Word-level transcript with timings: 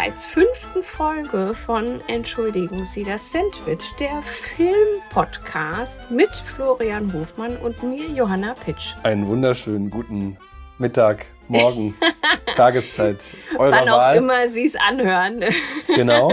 bereits 0.00 0.24
fünften 0.24 0.82
Folge 0.82 1.52
von 1.52 2.00
Entschuldigen 2.06 2.86
Sie 2.86 3.04
das 3.04 3.32
Sandwich, 3.32 3.84
der 3.98 4.22
Filmpodcast 4.22 6.10
mit 6.10 6.34
Florian 6.36 7.12
Hofmann 7.12 7.58
und 7.58 7.82
mir, 7.82 8.06
Johanna 8.06 8.54
Pitsch. 8.54 8.94
Einen 9.02 9.26
wunderschönen 9.26 9.90
guten 9.90 10.38
Mittag, 10.78 11.26
Morgen, 11.48 11.94
Tageszeit 12.54 13.34
eurer 13.58 13.72
Wann 13.72 13.88
auch 13.90 13.98
Wahl. 13.98 14.16
immer 14.16 14.48
Sie 14.48 14.64
es 14.64 14.76
anhören. 14.76 15.44
Genau. 15.94 16.32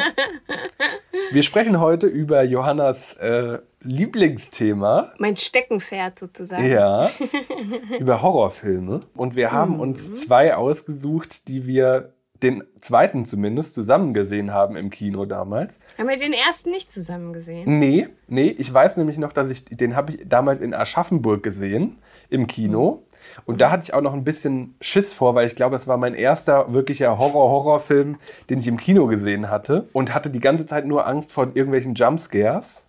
Wir 1.31 1.43
sprechen 1.43 1.81
heute 1.81 2.07
über 2.07 2.43
Johannas 2.43 3.17
äh, 3.17 3.59
Lieblingsthema. 3.81 5.11
Mein 5.17 5.35
Steckenpferd 5.35 6.19
sozusagen. 6.19 6.69
Ja, 6.69 7.09
über 7.99 8.21
Horrorfilme. 8.21 9.01
Und 9.13 9.35
wir 9.35 9.51
haben 9.51 9.81
uns 9.81 10.21
zwei 10.21 10.55
ausgesucht, 10.55 11.49
die 11.49 11.67
wir 11.67 12.13
den 12.43 12.63
zweiten 12.81 13.25
zumindest 13.25 13.73
zusammen 13.73 14.13
gesehen 14.13 14.53
haben 14.53 14.75
im 14.75 14.89
Kino 14.89 15.25
damals. 15.25 15.79
Haben 15.97 16.07
wir 16.07 16.17
den 16.17 16.33
ersten 16.33 16.71
nicht 16.71 16.91
zusammen 16.91 17.33
gesehen? 17.33 17.79
Nee, 17.79 18.07
nee, 18.27 18.49
ich 18.57 18.71
weiß 18.71 18.97
nämlich 18.97 19.17
noch, 19.17 19.33
dass 19.33 19.49
ich, 19.49 19.65
den 19.65 19.95
habe 19.95 20.13
ich 20.13 20.19
damals 20.27 20.61
in 20.61 20.73
Aschaffenburg 20.73 21.43
gesehen, 21.43 21.97
im 22.29 22.47
Kino. 22.47 23.03
Und 23.45 23.61
da 23.61 23.71
hatte 23.71 23.83
ich 23.83 23.93
auch 23.93 24.01
noch 24.01 24.13
ein 24.13 24.23
bisschen 24.23 24.75
Schiss 24.79 25.13
vor, 25.13 25.35
weil 25.35 25.47
ich 25.47 25.55
glaube, 25.55 25.75
das 25.75 25.87
war 25.87 25.97
mein 25.97 26.13
erster 26.13 26.71
wirklicher 26.73 27.17
Horror-Horrorfilm, 27.17 28.17
den 28.49 28.59
ich 28.59 28.67
im 28.67 28.77
Kino 28.77 29.07
gesehen 29.07 29.49
hatte. 29.49 29.87
Und 29.93 30.13
hatte 30.13 30.29
die 30.29 30.39
ganze 30.39 30.65
Zeit 30.65 30.85
nur 30.85 31.05
Angst 31.07 31.31
vor 31.31 31.51
irgendwelchen 31.53 31.93
Jumpscares. 31.93 32.83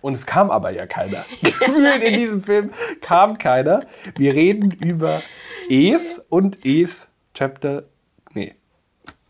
Und 0.00 0.14
es 0.14 0.26
kam 0.26 0.50
aber 0.50 0.70
ja 0.70 0.86
keiner. 0.86 1.24
Gefühlt 1.42 2.02
in 2.02 2.14
diesem 2.16 2.42
Film 2.42 2.70
kam 3.02 3.38
keiner. 3.38 3.82
Wir 4.16 4.34
reden 4.34 4.70
über 4.70 5.22
Es 5.68 6.18
und 6.30 6.64
Es 6.64 7.08
Chapter. 7.34 7.84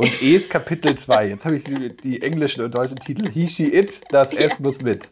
Und 0.00 0.22
Es 0.22 0.48
Kapitel 0.48 0.96
2. 0.96 1.28
Jetzt 1.28 1.44
habe 1.44 1.56
ich 1.56 1.64
die, 1.64 1.94
die 1.94 2.22
englischen 2.22 2.64
und 2.64 2.74
deutschen 2.74 2.98
Titel. 2.98 3.28
He, 3.28 3.48
she, 3.48 3.64
it, 3.64 4.00
das 4.08 4.32
S 4.32 4.58
muss 4.58 4.80
mit. 4.80 5.10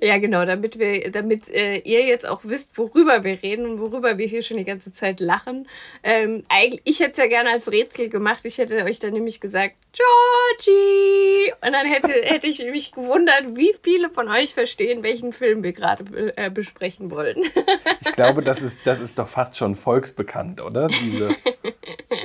Ja, 0.00 0.16
genau, 0.16 0.46
damit 0.46 0.78
wir, 0.78 1.10
damit 1.10 1.50
äh, 1.50 1.76
ihr 1.80 2.06
jetzt 2.06 2.26
auch 2.26 2.40
wisst, 2.44 2.78
worüber 2.78 3.22
wir 3.22 3.42
reden 3.42 3.66
und 3.66 3.78
worüber 3.78 4.16
wir 4.16 4.26
hier 4.26 4.40
schon 4.40 4.56
die 4.56 4.64
ganze 4.64 4.90
Zeit 4.90 5.20
lachen. 5.20 5.68
Ähm, 6.02 6.44
eigentlich, 6.48 6.80
ich 6.84 7.00
hätte 7.00 7.12
es 7.12 7.18
ja 7.18 7.26
gerne 7.26 7.50
als 7.50 7.70
Rätsel 7.70 8.08
gemacht. 8.08 8.40
Ich 8.44 8.56
hätte 8.56 8.82
euch 8.84 8.98
dann 9.00 9.12
nämlich 9.12 9.38
gesagt, 9.38 9.74
Georgie! 9.92 11.52
Und 11.60 11.72
dann 11.72 11.86
hätte, 11.86 12.08
hätte 12.24 12.46
ich 12.46 12.58
mich 12.60 12.92
gewundert, 12.92 13.54
wie 13.54 13.74
viele 13.82 14.08
von 14.08 14.28
euch 14.28 14.54
verstehen, 14.54 15.02
welchen 15.02 15.34
Film 15.34 15.62
wir 15.62 15.74
gerade 15.74 16.32
äh, 16.36 16.48
besprechen 16.48 17.10
wollen. 17.10 17.44
Ich 18.00 18.12
glaube, 18.12 18.42
das 18.42 18.62
ist, 18.62 18.78
das 18.84 19.00
ist 19.00 19.18
doch 19.18 19.28
fast 19.28 19.58
schon 19.58 19.76
volksbekannt, 19.76 20.62
oder? 20.62 20.88
Diese, 20.88 21.36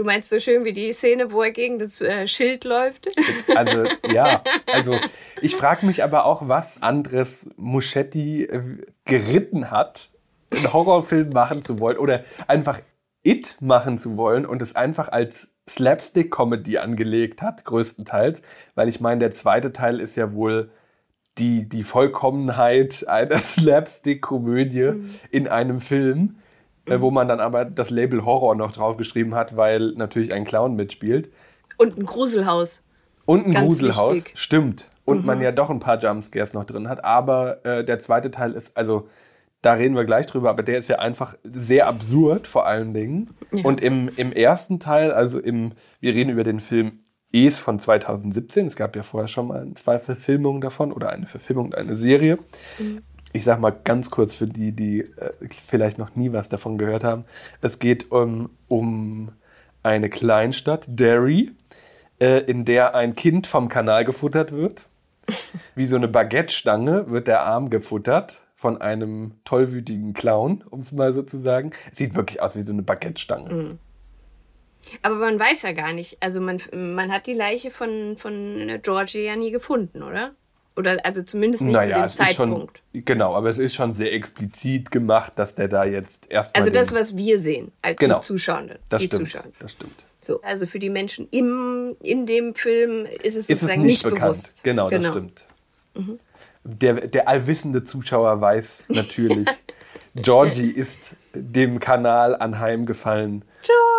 Du 0.00 0.06
meinst 0.06 0.30
so 0.30 0.40
schön 0.40 0.64
wie 0.64 0.72
die 0.72 0.94
Szene, 0.94 1.30
wo 1.30 1.42
er 1.42 1.50
gegen 1.50 1.78
das 1.78 2.00
äh, 2.00 2.26
Schild 2.26 2.64
läuft? 2.64 3.08
also, 3.54 3.84
ja. 4.10 4.42
Also, 4.64 4.98
ich 5.42 5.54
frage 5.54 5.84
mich 5.84 6.02
aber 6.02 6.24
auch, 6.24 6.48
was 6.48 6.80
Andres 6.80 7.46
Muschetti 7.58 8.44
äh, 8.44 8.78
geritten 9.04 9.70
hat, 9.70 10.08
einen 10.50 10.72
Horrorfilm 10.72 11.34
machen 11.34 11.62
zu 11.62 11.80
wollen 11.80 11.98
oder 11.98 12.24
einfach 12.48 12.80
It 13.22 13.58
machen 13.60 13.98
zu 13.98 14.16
wollen 14.16 14.46
und 14.46 14.62
es 14.62 14.74
einfach 14.74 15.12
als 15.12 15.48
Slapstick-Comedy 15.68 16.78
angelegt 16.78 17.42
hat, 17.42 17.66
größtenteils. 17.66 18.40
Weil 18.74 18.88
ich 18.88 19.02
meine, 19.02 19.18
der 19.18 19.32
zweite 19.32 19.70
Teil 19.70 20.00
ist 20.00 20.16
ja 20.16 20.32
wohl 20.32 20.70
die, 21.36 21.68
die 21.68 21.84
Vollkommenheit 21.84 23.06
einer 23.06 23.36
Slapstick-Komödie 23.38 24.94
in 25.30 25.46
einem 25.46 25.82
Film, 25.82 26.38
äh, 26.90 27.00
wo 27.00 27.10
man 27.10 27.28
dann 27.28 27.40
aber 27.40 27.64
das 27.64 27.90
Label 27.90 28.24
Horror 28.24 28.54
noch 28.54 28.72
draufgeschrieben 28.72 29.34
hat, 29.34 29.56
weil 29.56 29.92
natürlich 29.96 30.32
ein 30.32 30.44
Clown 30.44 30.76
mitspielt. 30.76 31.30
Und 31.78 31.98
ein 31.98 32.04
Gruselhaus. 32.04 32.82
Und 33.26 33.46
ein 33.46 33.52
Ganz 33.52 33.66
Gruselhaus, 33.66 34.16
wichtig. 34.16 34.38
stimmt. 34.38 34.88
Und 35.04 35.24
man 35.24 35.40
ja 35.40 35.50
doch 35.52 35.70
ein 35.70 35.80
paar 35.80 35.98
Jumpscares 35.98 36.52
noch 36.52 36.64
drin 36.64 36.88
hat. 36.88 37.04
Aber 37.04 37.64
äh, 37.64 37.84
der 37.84 37.98
zweite 37.98 38.30
Teil 38.30 38.52
ist, 38.52 38.76
also 38.76 39.08
da 39.62 39.74
reden 39.74 39.94
wir 39.94 40.04
gleich 40.04 40.26
drüber, 40.26 40.50
aber 40.50 40.62
der 40.62 40.78
ist 40.78 40.88
ja 40.88 40.98
einfach 41.00 41.34
sehr 41.44 41.86
absurd 41.86 42.46
vor 42.46 42.66
allen 42.66 42.94
Dingen. 42.94 43.30
Und 43.62 43.80
im, 43.80 44.08
im 44.16 44.32
ersten 44.32 44.80
Teil, 44.80 45.12
also 45.12 45.38
im, 45.38 45.72
wir 46.00 46.14
reden 46.14 46.30
über 46.30 46.44
den 46.44 46.60
Film 46.60 47.00
Es 47.32 47.56
von 47.58 47.78
2017. 47.78 48.66
Es 48.68 48.76
gab 48.76 48.96
ja 48.96 49.02
vorher 49.02 49.28
schon 49.28 49.48
mal 49.48 49.66
zwei 49.74 49.98
Verfilmungen 49.98 50.60
davon 50.60 50.92
oder 50.92 51.10
eine 51.10 51.26
Verfilmung 51.26 51.66
und 51.66 51.74
eine 51.74 51.96
Serie. 51.96 52.38
Ich 53.32 53.44
sag 53.44 53.60
mal 53.60 53.70
ganz 53.70 54.10
kurz 54.10 54.34
für 54.34 54.46
die, 54.46 54.72
die 54.72 55.00
äh, 55.00 55.32
vielleicht 55.50 55.98
noch 55.98 56.16
nie 56.16 56.32
was 56.32 56.48
davon 56.48 56.78
gehört 56.78 57.04
haben. 57.04 57.24
Es 57.60 57.78
geht 57.78 58.10
um, 58.10 58.50
um 58.68 59.32
eine 59.82 60.10
Kleinstadt, 60.10 60.86
Derry, 60.88 61.52
äh, 62.20 62.38
in 62.40 62.64
der 62.64 62.94
ein 62.94 63.14
Kind 63.14 63.46
vom 63.46 63.68
Kanal 63.68 64.04
gefuttert 64.04 64.52
wird. 64.52 64.88
Wie 65.74 65.86
so 65.86 65.96
eine 65.96 66.08
Baguette-Stange 66.08 67.10
wird 67.10 67.28
der 67.28 67.42
Arm 67.42 67.70
gefuttert 67.70 68.42
von 68.56 68.80
einem 68.80 69.32
tollwütigen 69.44 70.12
Clown, 70.12 70.64
um 70.68 70.80
es 70.80 70.92
mal 70.92 71.12
so 71.12 71.22
zu 71.22 71.38
sagen. 71.38 71.70
Es 71.90 71.98
sieht 71.98 72.14
wirklich 72.14 72.42
aus 72.42 72.56
wie 72.56 72.62
so 72.62 72.72
eine 72.72 72.82
Baguette-Stange. 72.82 73.78
Aber 75.02 75.14
man 75.14 75.38
weiß 75.38 75.62
ja 75.62 75.72
gar 75.72 75.92
nicht. 75.92 76.18
Also 76.20 76.40
man, 76.40 76.60
man 76.74 77.10
hat 77.10 77.26
die 77.26 77.34
Leiche 77.34 77.70
von, 77.70 78.16
von 78.18 78.80
Georgie 78.82 79.24
ja 79.24 79.36
nie 79.36 79.50
gefunden, 79.50 80.02
oder? 80.02 80.32
Oder 80.76 81.04
also 81.04 81.22
zumindest 81.22 81.62
nicht 81.64 81.74
zu 81.78 81.88
dem 81.88 82.02
es 82.02 82.18
ist 82.18 82.34
schon, 82.34 82.50
Zeitpunkt. 82.50 82.80
genau, 82.92 83.34
aber 83.34 83.48
es 83.50 83.58
ist 83.58 83.74
schon 83.74 83.92
sehr 83.92 84.12
explizit 84.12 84.90
gemacht, 84.90 85.32
dass 85.36 85.54
der 85.54 85.68
da 85.68 85.84
jetzt 85.84 86.30
erstmal. 86.30 86.62
also 86.62 86.72
das, 86.72 86.92
was 86.94 87.16
wir 87.16 87.38
sehen, 87.38 87.72
als 87.82 87.96
Genau. 87.98 88.16
die 88.16 88.20
Zuschauenden. 88.26 88.78
das 88.88 89.02
die 89.02 89.08
stimmt. 89.08 89.26
Zuschauenden. 89.28 89.54
Das 89.58 89.72
stimmt. 89.72 90.04
So, 90.20 90.40
also 90.42 90.66
für 90.66 90.78
die 90.78 90.90
Menschen 90.90 91.26
im, 91.30 91.96
in 92.02 92.24
dem 92.26 92.54
Film 92.54 93.04
ist 93.06 93.34
es 93.36 93.48
Ist 93.48 93.50
es 93.50 93.60
sozusagen 93.60 93.80
nicht, 93.80 93.88
nicht, 93.88 94.02
bekannt. 94.04 94.20
bewusst. 94.32 94.64
Genau, 94.64 94.88
das 94.90 95.06
stimmt. 95.06 95.46
Der, 96.64 96.94
der 97.08 97.26
allwissende 97.28 97.82
Zuschauer 97.84 98.40
weiß 98.40 98.84
natürlich, 98.88 99.48
Georgie 100.14 100.70
ist 100.70 101.16
dem 101.34 101.80
Kanal 101.80 102.36
anheimgefallen 102.36 103.44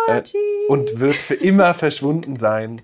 Georgie! 0.08 0.36
äh, 0.36 0.68
und 0.68 1.00
wird 1.00 1.16
für 1.16 1.34
immer 1.34 1.74
verschwunden 1.74 2.36
sein. 2.38 2.82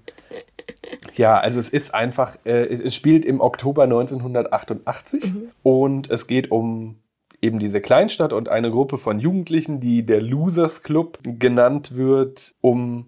Ja, 1.15 1.39
also 1.39 1.59
es 1.59 1.69
ist 1.69 1.95
einfach, 1.95 2.37
äh, 2.45 2.67
es 2.67 2.95
spielt 2.95 3.25
im 3.25 3.41
Oktober 3.41 3.85
1988 3.85 5.33
und 5.63 6.11
es 6.11 6.27
geht 6.27 6.51
um 6.51 6.97
eben 7.41 7.59
diese 7.59 7.81
Kleinstadt 7.81 8.33
und 8.33 8.49
eine 8.49 8.71
Gruppe 8.71 8.99
von 8.99 9.19
Jugendlichen, 9.19 9.81
die 9.81 10.05
der 10.05 10.21
Losers 10.21 10.83
Club 10.83 11.19
genannt 11.23 11.97
wird, 11.97 12.55
um, 12.61 13.07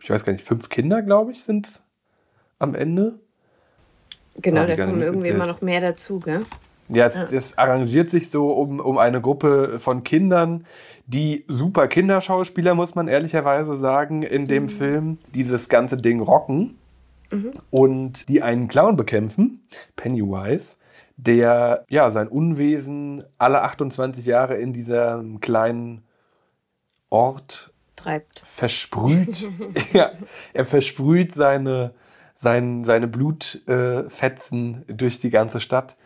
ich 0.00 0.10
weiß 0.10 0.24
gar 0.24 0.32
nicht, 0.32 0.44
fünf 0.44 0.68
Kinder, 0.68 1.02
glaube 1.02 1.32
ich, 1.32 1.42
sind 1.42 1.66
es 1.66 1.82
am 2.58 2.74
Ende. 2.74 3.18
genau, 4.36 4.66
da 4.66 4.76
kommen 4.76 5.02
irgendwie 5.02 5.28
immer 5.28 5.46
noch 5.46 5.60
mehr 5.60 5.80
dazu, 5.80 6.20
gell? 6.20 6.44
Ja, 6.90 7.06
es, 7.06 7.32
es 7.32 7.56
arrangiert 7.56 8.10
sich 8.10 8.30
so 8.30 8.50
um, 8.50 8.78
um 8.78 8.98
eine 8.98 9.22
Gruppe 9.22 9.78
von 9.78 10.04
Kindern, 10.04 10.66
die 11.06 11.46
super 11.48 11.88
Kinderschauspieler, 11.88 12.74
muss 12.74 12.94
man 12.94 13.08
ehrlicherweise 13.08 13.78
sagen, 13.78 14.22
in 14.22 14.46
dem 14.46 14.68
Film 14.68 15.16
dieses 15.34 15.70
ganze 15.70 15.96
Ding 15.96 16.20
rocken 16.20 16.76
und 17.70 18.28
die 18.28 18.42
einen 18.42 18.68
Clown 18.68 18.96
bekämpfen, 18.96 19.66
Pennywise, 19.96 20.76
der 21.16 21.84
ja 21.88 22.10
sein 22.10 22.28
Unwesen 22.28 23.24
alle 23.38 23.62
28 23.62 24.26
Jahre 24.26 24.56
in 24.56 24.72
diesem 24.72 25.40
kleinen 25.40 26.02
Ort 27.10 27.72
Treibt. 27.96 28.42
versprüht. 28.44 29.48
ja, 29.92 30.12
er 30.52 30.66
versprüht 30.66 31.34
seine, 31.34 31.94
sein, 32.34 32.84
seine 32.84 33.06
Blutfetzen 33.06 34.84
äh, 34.88 34.92
durch 34.94 35.20
die 35.20 35.30
ganze 35.30 35.60
Stadt. 35.60 35.96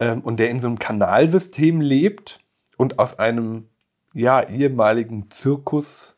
Ähm, 0.00 0.22
und 0.22 0.38
der 0.40 0.50
in 0.50 0.60
so 0.60 0.66
einem 0.66 0.78
Kanalsystem 0.78 1.80
lebt 1.80 2.40
und 2.76 2.98
aus 2.98 3.18
einem 3.18 3.68
ja, 4.14 4.42
ehemaligen 4.42 5.30
Zirkus 5.30 6.16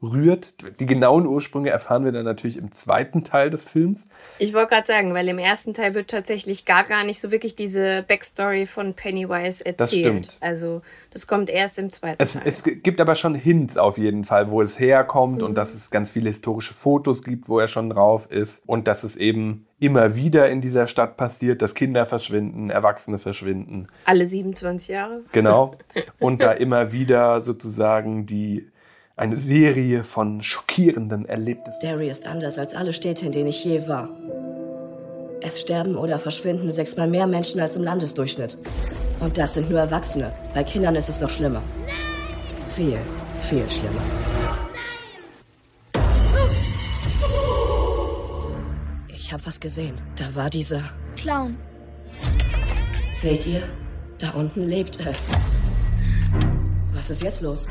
herrührt. 0.00 0.54
Die 0.80 0.86
genauen 0.86 1.26
Ursprünge 1.26 1.70
erfahren 1.70 2.04
wir 2.04 2.12
dann 2.12 2.24
natürlich 2.24 2.56
im 2.56 2.72
zweiten 2.72 3.24
Teil 3.24 3.50
des 3.50 3.64
Films. 3.64 4.06
Ich 4.38 4.54
wollte 4.54 4.70
gerade 4.70 4.86
sagen, 4.86 5.14
weil 5.14 5.28
im 5.28 5.38
ersten 5.38 5.74
Teil 5.74 5.94
wird 5.94 6.08
tatsächlich 6.10 6.64
gar 6.64 6.84
gar 6.84 7.04
nicht 7.04 7.20
so 7.20 7.30
wirklich 7.30 7.54
diese 7.54 8.04
Backstory 8.06 8.66
von 8.66 8.94
Pennywise 8.94 9.64
erzählt. 9.64 9.78
Das 9.78 9.90
stimmt. 9.90 10.38
Also 10.40 10.82
das 11.10 11.26
kommt 11.26 11.50
erst 11.50 11.78
im 11.78 11.90
zweiten 11.90 12.22
Es, 12.22 12.34
Teil. 12.34 12.42
es 12.44 12.62
gibt 12.62 13.00
aber 13.00 13.14
schon 13.14 13.34
Hints 13.34 13.76
auf 13.76 13.98
jeden 13.98 14.24
Fall, 14.24 14.50
wo 14.50 14.62
es 14.62 14.78
herkommt 14.78 15.42
und 15.42 15.56
dass 15.56 15.74
es 15.74 15.90
ganz 15.90 16.10
viele 16.10 16.28
historische 16.28 16.74
Fotos 16.74 17.22
gibt, 17.22 17.48
wo 17.48 17.58
er 17.58 17.68
schon 17.68 17.90
drauf 17.90 18.30
ist 18.30 18.62
und 18.66 18.86
dass 18.86 19.04
es 19.04 19.16
eben 19.16 19.66
immer 19.80 20.16
wieder 20.16 20.48
in 20.48 20.60
dieser 20.60 20.88
Stadt 20.88 21.16
passiert, 21.16 21.62
dass 21.62 21.74
Kinder 21.74 22.04
verschwinden, 22.06 22.70
Erwachsene 22.70 23.18
verschwinden. 23.18 23.86
Alle 24.04 24.26
27 24.26 24.88
Jahre. 24.88 25.20
Genau. 25.32 25.76
Und 26.18 26.42
da 26.42 26.50
immer 26.50 26.90
wieder 26.90 27.42
sozusagen 27.42 28.26
die 28.26 28.68
eine 29.18 29.36
Serie 29.36 30.04
von 30.04 30.42
schockierenden 30.42 31.28
Erlebnissen. 31.28 31.80
Derry 31.82 32.08
ist 32.08 32.26
anders 32.26 32.56
als 32.58 32.74
alle 32.74 32.92
Städte, 32.92 33.26
in 33.26 33.32
denen 33.32 33.48
ich 33.48 33.64
je 33.64 33.86
war. 33.88 34.08
Es 35.40 35.60
sterben 35.60 35.96
oder 35.96 36.18
verschwinden 36.18 36.70
sechsmal 36.70 37.08
mehr 37.08 37.26
Menschen 37.26 37.60
als 37.60 37.76
im 37.76 37.82
Landesdurchschnitt. 37.82 38.56
Und 39.20 39.36
das 39.36 39.54
sind 39.54 39.70
nur 39.70 39.80
Erwachsene. 39.80 40.32
Bei 40.54 40.62
Kindern 40.62 40.94
ist 40.94 41.08
es 41.08 41.20
noch 41.20 41.30
schlimmer. 41.30 41.62
Nein! 41.86 41.96
Viel, 42.74 42.98
viel 43.42 43.68
schlimmer. 43.68 44.00
Nein! 44.40 44.68
Ich 49.08 49.32
habe 49.32 49.44
was 49.44 49.58
gesehen. 49.58 49.98
Da 50.16 50.34
war 50.34 50.48
dieser 50.48 50.82
Clown. 51.16 51.56
Seht 53.12 53.46
ihr? 53.46 53.62
Da 54.18 54.30
unten 54.30 54.64
lebt 54.64 54.98
es. 55.04 55.26
Was 56.94 57.10
ist 57.10 57.22
jetzt 57.22 57.42
los? 57.42 57.68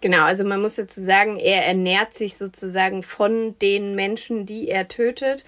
Genau, 0.00 0.24
also 0.24 0.44
man 0.44 0.62
muss 0.62 0.76
dazu 0.76 1.00
sagen, 1.00 1.36
er 1.36 1.66
ernährt 1.66 2.14
sich 2.14 2.36
sozusagen 2.36 3.02
von 3.02 3.58
den 3.60 3.94
Menschen, 3.94 4.46
die 4.46 4.68
er 4.68 4.88
tötet. 4.88 5.44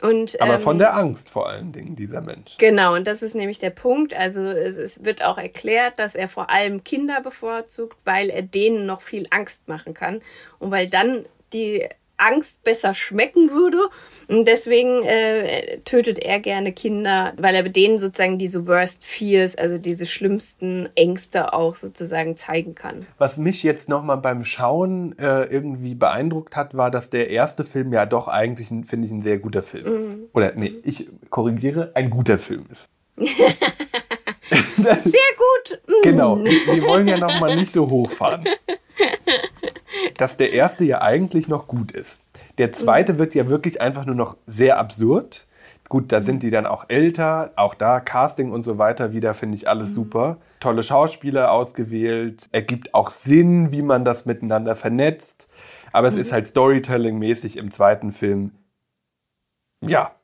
Und, 0.00 0.40
Aber 0.40 0.54
ähm, 0.54 0.60
von 0.60 0.78
der 0.78 0.94
Angst 0.94 1.30
vor 1.30 1.48
allen 1.48 1.72
Dingen, 1.72 1.96
dieser 1.96 2.20
Mensch. 2.20 2.56
Genau, 2.58 2.94
und 2.94 3.06
das 3.06 3.22
ist 3.22 3.34
nämlich 3.34 3.58
der 3.58 3.70
Punkt. 3.70 4.12
Also 4.12 4.44
es, 4.44 4.76
es 4.76 5.04
wird 5.04 5.24
auch 5.24 5.38
erklärt, 5.38 5.98
dass 5.98 6.14
er 6.14 6.28
vor 6.28 6.50
allem 6.50 6.84
Kinder 6.84 7.20
bevorzugt, 7.22 7.96
weil 8.04 8.28
er 8.28 8.42
denen 8.42 8.84
noch 8.86 9.00
viel 9.00 9.26
Angst 9.30 9.68
machen 9.68 9.94
kann 9.94 10.20
und 10.58 10.70
weil 10.70 10.88
dann 10.88 11.24
die 11.52 11.88
Angst 12.18 12.64
besser 12.64 12.94
schmecken 12.94 13.50
würde. 13.50 13.78
Und 14.28 14.46
deswegen 14.46 15.02
äh, 15.04 15.78
tötet 15.80 16.18
er 16.18 16.40
gerne 16.40 16.72
Kinder, 16.72 17.32
weil 17.36 17.54
er 17.54 17.62
denen 17.68 17.98
sozusagen 17.98 18.38
diese 18.38 18.66
Worst 18.66 19.04
Fears, 19.04 19.56
also 19.56 19.78
diese 19.78 20.06
schlimmsten 20.06 20.88
Ängste 20.94 21.52
auch 21.52 21.76
sozusagen 21.76 22.36
zeigen 22.36 22.74
kann. 22.74 23.06
Was 23.18 23.36
mich 23.36 23.62
jetzt 23.62 23.88
nochmal 23.88 24.16
beim 24.18 24.44
Schauen 24.44 25.18
äh, 25.18 25.44
irgendwie 25.44 25.94
beeindruckt 25.94 26.56
hat, 26.56 26.76
war, 26.76 26.90
dass 26.90 27.10
der 27.10 27.30
erste 27.30 27.64
Film 27.64 27.92
ja 27.92 28.06
doch 28.06 28.28
eigentlich, 28.28 28.68
finde 28.68 29.06
ich, 29.06 29.12
ein 29.12 29.22
sehr 29.22 29.38
guter 29.38 29.62
Film 29.62 29.84
Mhm. 29.86 29.98
ist. 29.98 30.16
Oder 30.32 30.52
nee, 30.56 30.72
ich 30.84 31.08
korrigiere, 31.30 31.92
ein 31.94 32.10
guter 32.10 32.38
Film 32.38 32.64
ist. 32.70 32.86
das, 34.82 35.04
Sehr 35.04 35.20
gut. 35.36 35.80
Mm. 35.86 35.92
genau, 36.02 36.36
wir 36.36 36.82
wollen 36.84 37.08
ja 37.08 37.16
nochmal 37.18 37.56
nicht 37.56 37.72
so 37.72 37.88
hochfahren. 37.88 38.44
Dass 40.16 40.36
der 40.36 40.52
erste 40.52 40.84
ja 40.84 41.02
eigentlich 41.02 41.48
noch 41.48 41.66
gut 41.66 41.92
ist. 41.92 42.18
Der 42.58 42.72
zweite 42.72 43.18
wird 43.18 43.34
ja 43.34 43.48
wirklich 43.48 43.80
einfach 43.80 44.06
nur 44.06 44.14
noch 44.14 44.36
sehr 44.46 44.78
absurd. 44.78 45.46
Gut, 45.88 46.10
da 46.10 46.20
sind 46.20 46.42
die 46.42 46.50
dann 46.50 46.66
auch 46.66 46.86
älter, 46.88 47.52
auch 47.54 47.74
da 47.74 48.00
Casting 48.00 48.50
und 48.50 48.64
so 48.64 48.76
weiter 48.76 49.12
wieder, 49.12 49.34
finde 49.34 49.56
ich 49.56 49.68
alles 49.68 49.94
super. 49.94 50.38
Tolle 50.58 50.82
Schauspieler 50.82 51.52
ausgewählt, 51.52 52.48
ergibt 52.50 52.92
auch 52.92 53.10
Sinn, 53.10 53.70
wie 53.70 53.82
man 53.82 54.04
das 54.04 54.26
miteinander 54.26 54.74
vernetzt. 54.74 55.48
Aber 55.92 56.08
es 56.08 56.16
ist 56.16 56.32
halt 56.32 56.48
Storytelling-mäßig 56.48 57.56
im 57.56 57.70
zweiten 57.70 58.10
Film, 58.10 58.50
ja, 59.80 60.15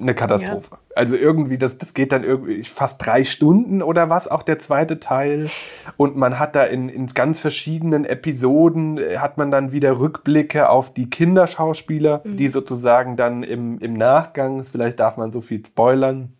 eine 0.00 0.14
Katastrophe. 0.14 0.78
Also 0.94 1.16
irgendwie, 1.16 1.58
das, 1.58 1.78
das 1.78 1.94
geht 1.94 2.12
dann 2.12 2.24
irgendwie 2.24 2.64
fast 2.64 3.04
drei 3.04 3.24
Stunden 3.24 3.82
oder 3.82 4.10
was, 4.10 4.28
auch 4.28 4.42
der 4.42 4.58
zweite 4.58 5.00
Teil. 5.00 5.50
Und 5.96 6.16
man 6.16 6.38
hat 6.38 6.54
da 6.54 6.64
in, 6.64 6.88
in 6.88 7.08
ganz 7.08 7.40
verschiedenen 7.40 8.04
Episoden, 8.04 8.98
äh, 8.98 9.18
hat 9.18 9.38
man 9.38 9.50
dann 9.50 9.72
wieder 9.72 9.98
Rückblicke 9.98 10.68
auf 10.68 10.92
die 10.92 11.10
Kinderschauspieler, 11.10 12.22
die 12.24 12.48
sozusagen 12.48 13.16
dann 13.16 13.42
im, 13.42 13.78
im 13.78 13.94
Nachgang, 13.94 14.62
vielleicht 14.64 15.00
darf 15.00 15.16
man 15.16 15.32
so 15.32 15.40
viel 15.40 15.64
spoilern, 15.64 16.34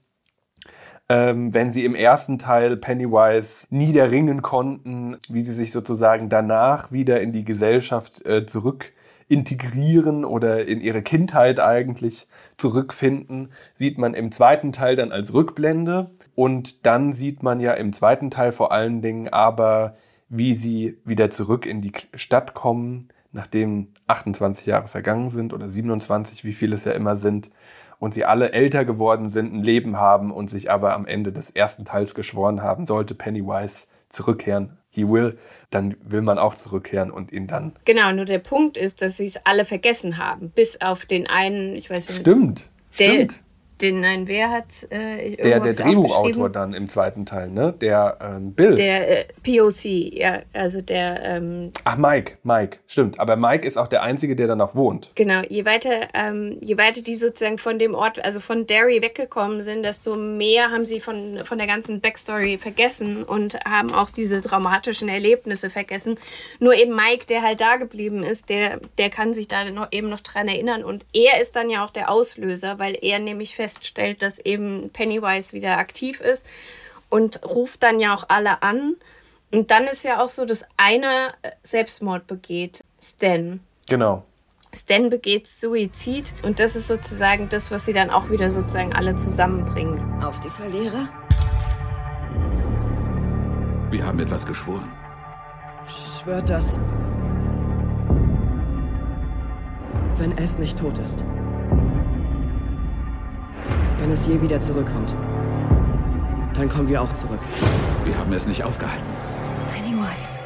ähm, 1.09 1.53
wenn 1.53 1.73
sie 1.73 1.85
im 1.85 1.95
ersten 1.95 2.39
Teil 2.39 2.77
Pennywise 2.77 3.67
niederringen 3.71 4.43
konnten, 4.43 5.17
wie 5.29 5.43
sie 5.43 5.53
sich 5.53 5.73
sozusagen 5.73 6.29
danach 6.29 6.93
wieder 6.93 7.21
in 7.21 7.33
die 7.33 7.45
Gesellschaft 7.45 8.25
äh, 8.25 8.47
zurück 8.47 8.93
integrieren 9.33 10.27
oder 10.27 10.69
in 10.69 10.83
ihre 10.83 11.01
Kindheit 11.01 11.59
eigentlich 11.59 12.27
zurückfinden, 12.59 13.49
sieht 13.75 13.97
man 13.97 14.13
im 14.13 14.31
zweiten 14.31 14.73
Teil 14.73 14.95
dann 14.95 15.11
als 15.11 15.33
Rückblende. 15.33 16.11
Und 16.35 16.85
dann 16.85 17.15
sieht 17.15 17.43
man 17.43 17.59
ja 17.59 17.73
im 17.73 17.95
zweiten 17.95 18.31
Teil 18.31 18.53
vor 18.53 18.73
allen 18.73 19.01
Dingen 19.01 19.29
aber, 19.29 19.95
wie 20.29 20.53
sie 20.53 20.99
wieder 21.07 21.31
zurück 21.31 21.65
in 21.65 21.81
die 21.81 21.93
Stadt 22.13 22.53
kommen, 22.53 23.09
nachdem 23.33 23.89
28 24.07 24.67
Jahre 24.67 24.89
vergangen 24.89 25.31
sind 25.31 25.55
oder 25.55 25.71
27, 25.71 26.45
wie 26.45 26.53
viele 26.53 26.77
es 26.77 26.85
ja 26.85 26.93
immer 26.93 27.17
sind, 27.17 27.49
und 27.99 28.13
sie 28.13 28.27
alle 28.27 28.53
älter 28.53 28.85
geworden 28.85 29.31
sind, 29.31 29.55
ein 29.55 29.63
Leben 29.63 29.97
haben 29.97 30.31
und 30.31 30.51
sich 30.51 30.71
aber 30.71 30.93
am 30.93 31.07
Ende 31.07 31.33
des 31.33 31.49
ersten 31.49 31.87
Teils 31.87 32.15
geschworen 32.15 32.61
haben, 32.61 32.85
sollte 32.85 33.15
Pennywise 33.15 33.87
zurückkehren, 34.11 34.77
he 34.93 35.09
will, 35.09 35.39
dann 35.71 35.97
will 36.05 36.21
man 36.21 36.39
auch 36.39 36.55
zurückkehren 36.55 37.11
und 37.11 37.33
ihn 37.33 37.47
dann. 37.47 37.73
Genau, 37.85 38.13
nur 38.13 38.27
der 38.27 38.39
Punkt 38.39 38.77
ist, 38.77 39.03
dass 39.03 39.17
sie 39.17 39.27
es 39.27 39.39
alle 39.45 39.65
vergessen 39.65 40.19
haben. 40.19 40.51
Bis 40.51 40.81
auf 40.81 41.07
den 41.07 41.27
einen, 41.27 41.75
ich 41.75 41.91
weiß 41.91 42.09
nicht, 42.09 42.21
Stimmt, 42.21 42.69
stimmt. 42.91 43.43
Den 43.83 44.01
nein, 44.01 44.29
wer 44.29 44.51
hat 44.51 44.85
äh, 44.91 45.37
Der, 45.37 45.61
der 45.61 45.73
Drehbuchautor 45.75 46.49
dann 46.49 46.73
im 46.75 46.89
zweiten 46.89 47.27
Teil, 47.27 47.51
ne? 47.51 47.75
Der 47.81 48.19
ähm, 48.21 48.53
Bill. 48.53 48.77
Der 48.77 49.21
äh, 49.21 49.25
POC, 49.43 49.85
ja, 49.85 50.43
also 50.53 50.81
der, 50.81 51.23
ähm, 51.23 51.73
Ach, 51.85 51.97
Mike, 51.97 52.39
Mike, 52.45 52.79
stimmt. 52.87 53.19
Aber 53.19 53.37
Mike 53.37 53.67
ist 53.67 53.77
auch 53.77 53.89
der 53.89 54.03
Einzige, 54.03 54.37
der 54.37 54.47
da 54.47 54.57
noch 54.57 54.75
wohnt. 54.75 55.11
genau, 55.15 55.43
je 55.49 55.65
weiter, 55.65 56.09
ähm, 56.15 56.59
je 56.61 56.79
weiter 56.79 57.03
die 57.03 57.17
sozusagen 57.17 57.59
von 57.59 57.79
dem 57.79 57.95
Ort, 57.95 58.25
also 58.25 58.41
von 58.41 58.67
Derry 58.67 59.03
weggekommen 59.03 59.65
sind, 59.65 59.83
desto 59.83 60.17
mehr 60.17 60.71
haben 60.71 60.85
sie 60.85 61.01
von, 61.01 61.41
von 61.45 61.59
der 61.59 61.67
ganzen 61.67 62.01
Backstory 62.01 62.59
vergessen 62.59 63.25
und 63.25 63.59
haben 63.65 63.93
auch 63.93 64.11
diese 64.11 64.41
traumatischen 64.43 65.09
Erlebnisse 65.09 65.71
vergessen. 65.71 66.17
Nur 66.61 66.75
eben 66.75 66.95
Mike, 66.95 67.27
der 67.27 67.43
halt 67.43 67.61
da 67.61 67.77
geblieben 67.77 68.23
ist, 68.23 68.49
der, 68.49 68.81
der 68.99 69.11
kann 69.11 69.35
sich 69.35 69.49
da 69.49 69.69
noch, 69.71 69.89
eben 69.91 70.09
noch 70.09 70.21
dran 70.21 70.49
erinnern 70.49 70.85
und 70.85 71.05
er 71.13 71.41
ist 71.41 71.57
dann 71.57 71.71
ja 71.71 71.85
auch 71.85 71.91
der 71.91 72.11
Auslöser, 72.11 72.79
weil 72.79 72.97
er 73.01 73.19
nämlich 73.19 73.57
feststellt, 73.73 74.23
dass 74.23 74.39
eben 74.39 74.91
Pennywise 74.93 75.53
wieder 75.53 75.79
aktiv 75.79 76.21
ist 76.21 76.47
und 77.09 77.45
ruft 77.45 77.83
dann 77.83 78.01
ja 78.01 78.15
auch 78.15 78.25
alle 78.29 78.63
an. 78.63 78.97
Und 79.53 79.71
dann 79.71 79.85
ist 79.85 80.03
ja 80.03 80.23
auch 80.23 80.31
so, 80.31 80.47
dass 80.47 80.65
einer 80.77 81.35
äh, 81.43 81.51
Selbstmord 81.63 82.27
begeht, 82.27 82.85
Stan. 83.01 83.61
Genau. 83.89 84.25
Stan 84.75 85.11
begeht 85.11 85.47
Suizid 85.47 86.33
und 86.43 86.59
das 86.59 86.77
ist 86.77 86.89
sozusagen 86.89 87.51
das, 87.51 87.71
was 87.71 87.85
sie 87.85 87.93
dann 87.93 88.09
auch 88.09 88.31
wieder 88.31 88.51
sozusagen 88.51 88.95
alle 88.95 89.15
zusammenbringen. 89.15 90.23
Auf 90.23 90.41
die 90.41 90.49
Verlierer? 90.49 91.09
Wir 93.91 94.07
haben 94.07 94.19
etwas 94.19 94.47
geschworen. 94.47 94.91
Schwört 95.87 96.49
das. 96.49 96.79
Wenn 100.17 100.39
es 100.39 100.59
nicht 100.59 100.79
tot 100.79 100.97
ist. 100.99 101.23
Wenn 104.03 104.11
es 104.11 104.27
je 104.27 104.43
wieder 104.43 104.59
zurückkommt. 104.59 105.15
Dann 106.55 106.69
kommen 106.69 106.89
wir 106.89 107.01
auch 107.01 107.13
zurück. 107.13 107.39
Wir 108.05 108.19
haben 108.19 108.33
es 108.33 108.47
nicht 108.47 108.65
aufgehalten. 108.65 109.07
Pennywise. 109.73 110.41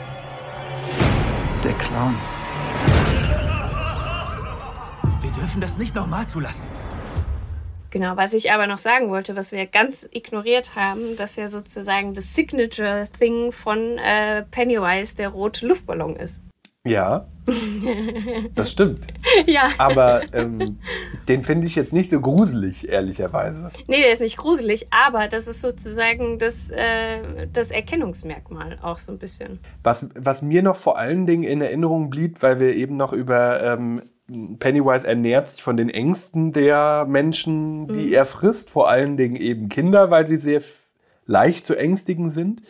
Der 1.65 1.73
Clown. 1.73 2.15
Wir 5.23 5.31
dürfen 5.31 5.63
das 5.63 5.79
nicht 5.79 5.95
nochmal 5.95 6.29
zulassen. 6.29 6.67
Genau, 7.89 8.19
was 8.19 8.35
ich 8.35 8.53
aber 8.53 8.67
noch 8.67 8.77
sagen 8.77 9.09
wollte, 9.09 9.37
was 9.37 9.53
wir 9.53 9.65
ganz 9.65 10.07
ignoriert 10.13 10.77
haben, 10.77 11.17
dass 11.17 11.37
ja 11.37 11.49
sozusagen 11.49 12.13
das 12.13 12.35
Signature-Thing 12.35 13.53
von 13.53 13.97
äh, 13.97 14.43
Pennywise 14.51 15.17
der 15.17 15.31
rote 15.31 15.67
Luftballon 15.67 16.17
ist. 16.17 16.43
Ja. 16.90 17.26
Das 18.57 18.73
stimmt. 18.73 19.07
ja. 19.47 19.69
Aber 19.78 20.23
ähm, 20.33 20.78
den 21.28 21.45
finde 21.45 21.69
ich 21.69 21.76
jetzt 21.76 21.93
nicht 21.93 22.11
so 22.11 22.21
gruselig, 22.21 22.88
ehrlicherweise. 22.88 23.71
Nee, 23.87 24.02
der 24.02 24.12
ist 24.12 24.21
nicht 24.21 24.37
gruselig, 24.37 24.88
aber 24.90 25.28
das 25.28 25.47
ist 25.47 25.61
sozusagen 25.61 26.40
das, 26.40 26.71
äh, 26.71 27.47
das 27.52 27.71
Erkennungsmerkmal 27.71 28.78
auch 28.83 28.99
so 28.99 29.12
ein 29.12 29.19
bisschen. 29.19 29.61
Was, 29.85 30.09
was 30.16 30.43
mir 30.43 30.62
noch 30.62 30.76
vor 30.76 30.99
allen 30.99 31.26
Dingen 31.26 31.45
in 31.45 31.61
Erinnerung 31.61 32.11
blieb, 32.11 32.43
weil 32.43 32.59
wir 32.59 32.75
eben 32.75 32.97
noch 32.97 33.12
über 33.12 33.62
ähm, 33.62 34.02
Pennywise 34.59 35.07
ernährt 35.07 35.50
sich 35.50 35.62
von 35.62 35.76
den 35.76 35.88
Ängsten 35.88 36.52
der 36.52 37.07
Menschen, 37.09 37.87
die 37.87 38.12
er 38.12 38.25
frisst, 38.25 38.71
vor 38.71 38.88
allen 38.88 39.16
Dingen 39.16 39.37
eben 39.37 39.69
Kinder, 39.69 40.11
weil 40.11 40.26
sie 40.26 40.37
sehr 40.37 40.62
leicht 41.26 41.66
zu 41.66 41.76
ängstigen 41.76 42.30
sind. 42.30 42.62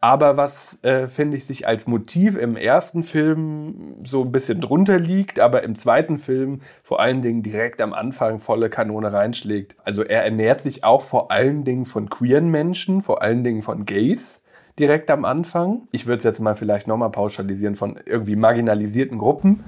Aber 0.00 0.36
was, 0.36 0.78
äh, 0.82 1.08
finde 1.08 1.36
ich, 1.36 1.44
sich 1.44 1.66
als 1.66 1.86
Motiv 1.86 2.36
im 2.36 2.56
ersten 2.56 3.04
Film 3.04 3.96
so 4.04 4.22
ein 4.22 4.32
bisschen 4.32 4.60
drunter 4.60 4.98
liegt, 4.98 5.38
aber 5.38 5.62
im 5.62 5.74
zweiten 5.74 6.18
Film 6.18 6.60
vor 6.82 7.00
allen 7.00 7.22
Dingen 7.22 7.42
direkt 7.42 7.80
am 7.80 7.92
Anfang 7.92 8.40
volle 8.40 8.70
Kanone 8.70 9.12
reinschlägt. 9.12 9.76
Also 9.84 10.02
er 10.02 10.24
ernährt 10.24 10.62
sich 10.62 10.84
auch 10.84 11.02
vor 11.02 11.30
allen 11.30 11.64
Dingen 11.64 11.86
von 11.86 12.08
queeren 12.08 12.50
Menschen, 12.50 13.02
vor 13.02 13.22
allen 13.22 13.44
Dingen 13.44 13.62
von 13.62 13.84
Gays 13.84 14.39
direkt 14.80 15.10
am 15.10 15.24
Anfang. 15.24 15.86
Ich 15.92 16.06
würde 16.06 16.18
es 16.18 16.24
jetzt 16.24 16.40
mal 16.40 16.56
vielleicht 16.56 16.88
nochmal 16.88 17.10
pauschalisieren 17.10 17.76
von 17.76 17.98
irgendwie 18.04 18.34
marginalisierten 18.34 19.18
Gruppen. 19.18 19.64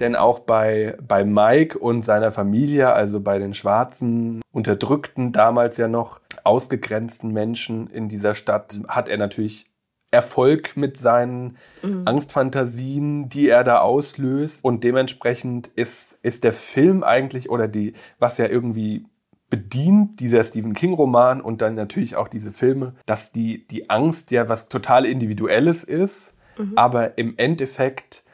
Denn 0.00 0.16
auch 0.16 0.40
bei, 0.40 0.96
bei 1.06 1.24
Mike 1.24 1.78
und 1.78 2.02
seiner 2.02 2.32
Familie, 2.32 2.92
also 2.92 3.20
bei 3.20 3.38
den 3.38 3.54
schwarzen, 3.54 4.40
unterdrückten, 4.50 5.32
damals 5.32 5.76
ja 5.76 5.88
noch 5.88 6.20
ausgegrenzten 6.42 7.32
Menschen 7.32 7.88
in 7.88 8.08
dieser 8.08 8.34
Stadt, 8.34 8.80
hat 8.88 9.08
er 9.08 9.18
natürlich 9.18 9.66
Erfolg 10.10 10.76
mit 10.76 10.96
seinen 10.96 11.58
Angstfantasien, 12.04 13.28
die 13.28 13.48
er 13.48 13.64
da 13.64 13.78
auslöst. 13.80 14.64
Und 14.64 14.84
dementsprechend 14.84 15.68
ist, 15.68 16.18
ist 16.22 16.44
der 16.44 16.52
Film 16.52 17.02
eigentlich, 17.02 17.50
oder 17.50 17.68
die, 17.68 17.94
was 18.18 18.38
ja 18.38 18.46
irgendwie 18.46 19.04
bedient 19.50 20.20
dieser 20.20 20.42
Stephen 20.44 20.74
King-Roman 20.74 21.40
und 21.40 21.60
dann 21.62 21.74
natürlich 21.74 22.16
auch 22.16 22.28
diese 22.28 22.52
Filme, 22.52 22.94
dass 23.06 23.32
die, 23.32 23.66
die 23.68 23.90
Angst 23.90 24.30
ja 24.30 24.48
was 24.48 24.68
total 24.68 25.04
Individuelles 25.04 25.84
ist, 25.84 26.34
mhm. 26.56 26.72
aber 26.76 27.18
im 27.18 27.34
Endeffekt 27.36 28.24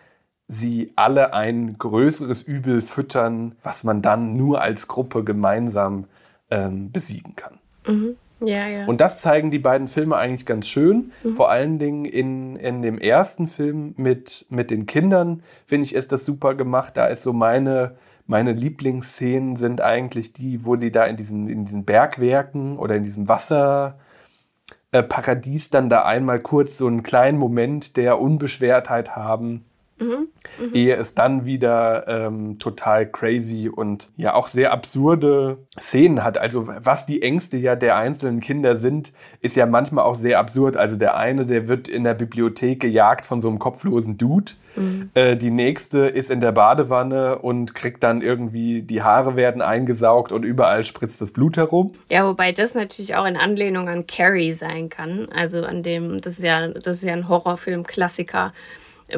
sie 0.48 0.92
alle 0.96 1.32
ein 1.32 1.78
größeres 1.78 2.42
Übel 2.42 2.80
füttern, 2.80 3.54
was 3.62 3.84
man 3.84 4.02
dann 4.02 4.36
nur 4.36 4.60
als 4.60 4.88
Gruppe 4.88 5.22
gemeinsam 5.22 6.06
ähm, 6.50 6.90
besiegen 6.90 7.36
kann. 7.36 7.58
Mhm. 7.86 8.16
Ja, 8.40 8.66
ja. 8.66 8.86
Und 8.86 9.00
das 9.00 9.20
zeigen 9.20 9.50
die 9.50 9.58
beiden 9.58 9.86
Filme 9.86 10.16
eigentlich 10.16 10.46
ganz 10.46 10.66
schön. 10.66 11.12
Mhm. 11.22 11.36
Vor 11.36 11.50
allen 11.50 11.78
Dingen 11.78 12.04
in, 12.04 12.56
in 12.56 12.82
dem 12.82 12.98
ersten 12.98 13.46
Film 13.46 13.94
mit, 13.96 14.46
mit 14.48 14.70
den 14.70 14.86
Kindern, 14.86 15.42
finde 15.66 15.84
ich, 15.84 15.94
ist 15.94 16.10
das 16.10 16.24
super 16.24 16.54
gemacht. 16.54 16.96
Da 16.96 17.06
ist 17.06 17.22
so 17.22 17.32
meine, 17.32 17.96
meine 18.30 18.52
Lieblingsszenen 18.52 19.56
sind 19.56 19.80
eigentlich 19.80 20.32
die, 20.32 20.64
wo 20.64 20.76
die 20.76 20.92
da 20.92 21.04
in 21.04 21.16
diesen, 21.16 21.48
in 21.48 21.64
diesen 21.64 21.84
Bergwerken 21.84 22.78
oder 22.78 22.94
in 22.94 23.02
diesem 23.02 23.26
Wasserparadies 23.26 25.66
äh, 25.66 25.70
dann 25.72 25.90
da 25.90 26.04
einmal 26.04 26.38
kurz 26.38 26.78
so 26.78 26.86
einen 26.86 27.02
kleinen 27.02 27.38
Moment 27.38 27.96
der 27.96 28.20
Unbeschwertheit 28.20 29.16
haben 29.16 29.64
Mhm. 30.00 30.28
Mhm. 30.58 30.74
Ehe 30.74 30.96
es 30.96 31.14
dann 31.14 31.44
wieder 31.44 32.08
ähm, 32.08 32.58
total 32.58 33.06
crazy 33.06 33.68
und 33.68 34.08
ja 34.16 34.34
auch 34.34 34.48
sehr 34.48 34.72
absurde 34.72 35.58
Szenen 35.78 36.24
hat. 36.24 36.38
Also 36.38 36.66
was 36.66 37.06
die 37.06 37.22
Ängste 37.22 37.58
ja 37.58 37.76
der 37.76 37.96
einzelnen 37.96 38.40
Kinder 38.40 38.76
sind, 38.76 39.12
ist 39.40 39.56
ja 39.56 39.66
manchmal 39.66 40.04
auch 40.04 40.16
sehr 40.16 40.38
absurd. 40.38 40.76
Also 40.76 40.96
der 40.96 41.16
eine, 41.16 41.44
der 41.44 41.68
wird 41.68 41.88
in 41.88 42.04
der 42.04 42.14
Bibliothek 42.14 42.80
gejagt 42.80 43.26
von 43.26 43.40
so 43.40 43.48
einem 43.48 43.58
kopflosen 43.58 44.16
Dude. 44.16 44.52
Mhm. 44.76 45.10
Äh, 45.14 45.36
die 45.36 45.50
nächste 45.50 46.06
ist 46.06 46.30
in 46.30 46.40
der 46.40 46.52
Badewanne 46.52 47.38
und 47.38 47.74
kriegt 47.74 48.02
dann 48.02 48.22
irgendwie, 48.22 48.82
die 48.82 49.02
Haare 49.02 49.36
werden 49.36 49.62
eingesaugt 49.62 50.32
und 50.32 50.44
überall 50.44 50.84
spritzt 50.84 51.20
das 51.20 51.32
Blut 51.32 51.56
herum. 51.56 51.92
Ja, 52.10 52.26
wobei 52.26 52.52
das 52.52 52.74
natürlich 52.74 53.16
auch 53.16 53.26
in 53.26 53.36
Anlehnung 53.36 53.88
an 53.88 54.06
Carrie 54.06 54.52
sein 54.52 54.88
kann. 54.88 55.28
Also 55.34 55.64
an 55.64 55.82
dem, 55.82 56.20
das 56.20 56.38
ist 56.38 56.44
ja, 56.44 56.68
das 56.68 56.98
ist 56.98 57.04
ja 57.04 57.12
ein 57.12 57.28
Horrorfilm-Klassiker 57.28 58.52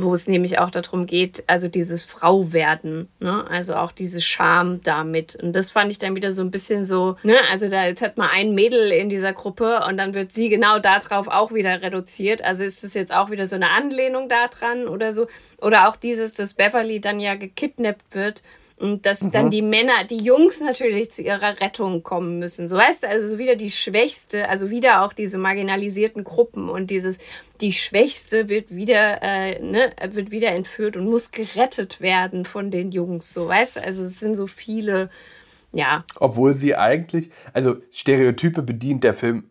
wo 0.01 0.15
es 0.15 0.29
nämlich 0.29 0.59
auch 0.59 0.71
darum 0.71 1.07
geht, 1.07 1.45
also 1.47 1.69
dieses 1.69 2.03
Frauwerden, 2.03 3.09
ne? 3.21 3.45
also 3.49 3.75
auch 3.75 3.93
diese 3.93 4.21
Scham 4.21 4.83
damit. 4.83 5.37
Und 5.37 5.55
das 5.55 5.71
fand 5.71 5.91
ich 5.91 5.99
dann 5.99 6.15
wieder 6.15 6.33
so 6.33 6.43
ein 6.43 6.51
bisschen 6.51 6.85
so, 6.85 7.17
ne? 7.23 7.37
also 7.51 7.69
da 7.69 7.85
jetzt 7.85 8.03
hat 8.03 8.17
man 8.17 8.29
ein 8.31 8.55
Mädel 8.55 8.91
in 8.91 9.09
dieser 9.09 9.33
Gruppe 9.33 9.85
und 9.87 9.97
dann 9.97 10.15
wird 10.15 10.33
sie 10.33 10.49
genau 10.49 10.79
darauf 10.79 11.29
auch 11.29 11.53
wieder 11.53 11.83
reduziert. 11.83 12.43
Also 12.43 12.63
ist 12.63 12.85
das 12.85 12.95
jetzt 12.95 13.13
auch 13.13 13.31
wieder 13.31 13.47
so 13.47 13.57
eine 13.57 13.71
Anlehnung 13.71 14.29
daran 14.29 14.89
oder 14.89 15.13
so. 15.13 15.27
Oder 15.61 15.89
auch 15.89 15.97
dieses, 15.97 16.35
dass 16.35 16.55
Beverly 16.55 17.01
dann 17.01 17.21
ja 17.21 17.35
gekidnappt 17.35 18.15
wird 18.15 18.43
und 18.83 19.07
dass 19.07 19.23
mhm. 19.23 19.31
dann 19.31 19.51
die 19.51 19.63
Männer, 19.63 20.05
die 20.11 20.19
Jungs 20.19 20.61
natürlich 20.61 21.13
zu 21.13 21.23
ihrer 21.23 21.61
Rettung 21.61 22.03
kommen 22.03 22.41
müssen. 22.41 22.67
So 22.67 22.77
weißt 22.77 23.05
du, 23.05 23.09
also 23.09 23.39
wieder 23.39 23.55
die 23.55 23.71
Schwächste, 23.71 24.49
also 24.49 24.71
wieder 24.71 25.03
auch 25.03 25.13
diese 25.13 25.39
marginalisierten 25.39 26.25
Gruppen 26.25 26.69
und 26.69 26.91
dieses, 26.91 27.19
die 27.61 27.73
Schwächste 27.73 28.49
wird 28.49 28.75
wieder, 28.75 29.23
äh, 29.23 29.63
ne, 29.63 29.93
wird 30.11 30.33
wieder 30.33 30.49
entführt 30.49 30.97
und 30.97 31.09
muss 31.09 31.31
gerettet 31.31 32.01
werden 32.01 32.45
von 32.45 32.73
den 32.73 32.91
Jungs. 32.91 33.33
So 33.33 33.47
weißt 33.47 33.77
du, 33.77 33.85
also 33.85 34.03
es 34.03 34.19
sind 34.19 34.35
so 34.35 34.49
viele, 34.49 35.11
ja. 35.73 36.05
Obwohl 36.17 36.55
sie 36.55 36.75
eigentlich, 36.75 37.31
also 37.53 37.77
Stereotype 37.93 38.63
bedient 38.63 39.05
der 39.05 39.15
Film 39.15 39.45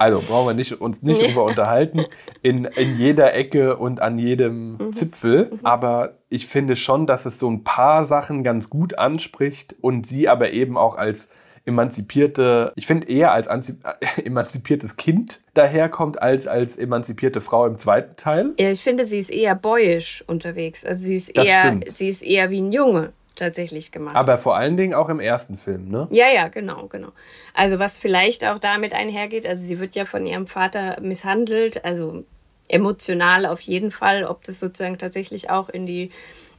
also 0.00 0.22
brauchen 0.26 0.48
wir 0.48 0.54
nicht, 0.54 0.80
uns 0.80 1.02
nicht 1.02 1.20
drüber 1.20 1.44
unterhalten, 1.44 2.06
in, 2.40 2.64
in 2.64 2.96
jeder 2.96 3.34
Ecke 3.34 3.76
und 3.76 4.00
an 4.00 4.16
jedem 4.18 4.78
mhm. 4.78 4.92
Zipfel. 4.94 5.50
Aber 5.62 6.14
ich 6.30 6.46
finde 6.46 6.74
schon, 6.74 7.06
dass 7.06 7.26
es 7.26 7.38
so 7.38 7.50
ein 7.50 7.64
paar 7.64 8.06
Sachen 8.06 8.42
ganz 8.42 8.70
gut 8.70 8.98
anspricht 8.98 9.76
und 9.82 10.08
sie 10.08 10.26
aber 10.26 10.52
eben 10.52 10.78
auch 10.78 10.96
als 10.96 11.28
emanzipierte, 11.66 12.72
ich 12.76 12.86
finde 12.86 13.08
eher 13.08 13.32
als 13.32 13.46
emanzipiertes 14.24 14.96
Kind 14.96 15.40
daherkommt 15.52 16.22
als 16.22 16.46
als 16.46 16.78
emanzipierte 16.78 17.42
Frau 17.42 17.66
im 17.66 17.76
zweiten 17.76 18.16
Teil. 18.16 18.54
Ja, 18.58 18.70
ich 18.70 18.82
finde, 18.82 19.04
sie 19.04 19.18
ist 19.18 19.30
eher 19.30 19.54
boyisch 19.54 20.24
unterwegs. 20.26 20.82
Also 20.82 21.02
sie 21.02 21.16
ist 21.16 21.28
eher, 21.28 21.78
sie 21.88 22.08
ist 22.08 22.22
eher 22.22 22.48
wie 22.48 22.62
ein 22.62 22.72
Junge 22.72 23.12
tatsächlich 23.40 23.90
gemacht. 23.90 24.14
Aber 24.14 24.38
vor 24.38 24.56
allen 24.56 24.76
Dingen 24.76 24.94
auch 24.94 25.08
im 25.08 25.20
ersten 25.20 25.56
Film, 25.56 25.88
ne? 25.88 26.06
Ja, 26.10 26.28
ja, 26.28 26.48
genau, 26.48 26.86
genau. 26.86 27.10
Also 27.54 27.78
was 27.78 27.98
vielleicht 27.98 28.44
auch 28.44 28.58
damit 28.58 28.94
einhergeht, 28.94 29.46
also 29.46 29.64
sie 29.64 29.80
wird 29.80 29.94
ja 29.96 30.04
von 30.04 30.26
ihrem 30.26 30.46
Vater 30.46 31.00
misshandelt, 31.00 31.84
also 31.84 32.24
emotional 32.68 33.46
auf 33.46 33.60
jeden 33.60 33.90
Fall, 33.90 34.24
ob 34.24 34.44
das 34.44 34.60
sozusagen 34.60 34.98
tatsächlich 34.98 35.50
auch 35.50 35.68
in 35.68 35.86
die 35.86 36.10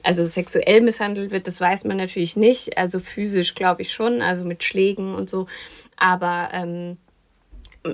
also 0.04 0.26
sexuell 0.28 0.82
misshandelt 0.82 1.32
wird, 1.32 1.48
das 1.48 1.62
weiß 1.62 1.86
man 1.86 1.98
natürlich 1.98 2.36
nicht. 2.36 2.78
Also 2.78 3.00
physisch 3.00 3.56
glaube 3.56 3.84
ich 3.84 3.94
schon, 3.94 4.22
also 4.22 4.44
mit 4.44 4.64
Schlägen 4.64 5.14
und 5.14 5.30
so. 5.30 5.48
Aber 5.96 6.50
ähm, 6.54 6.98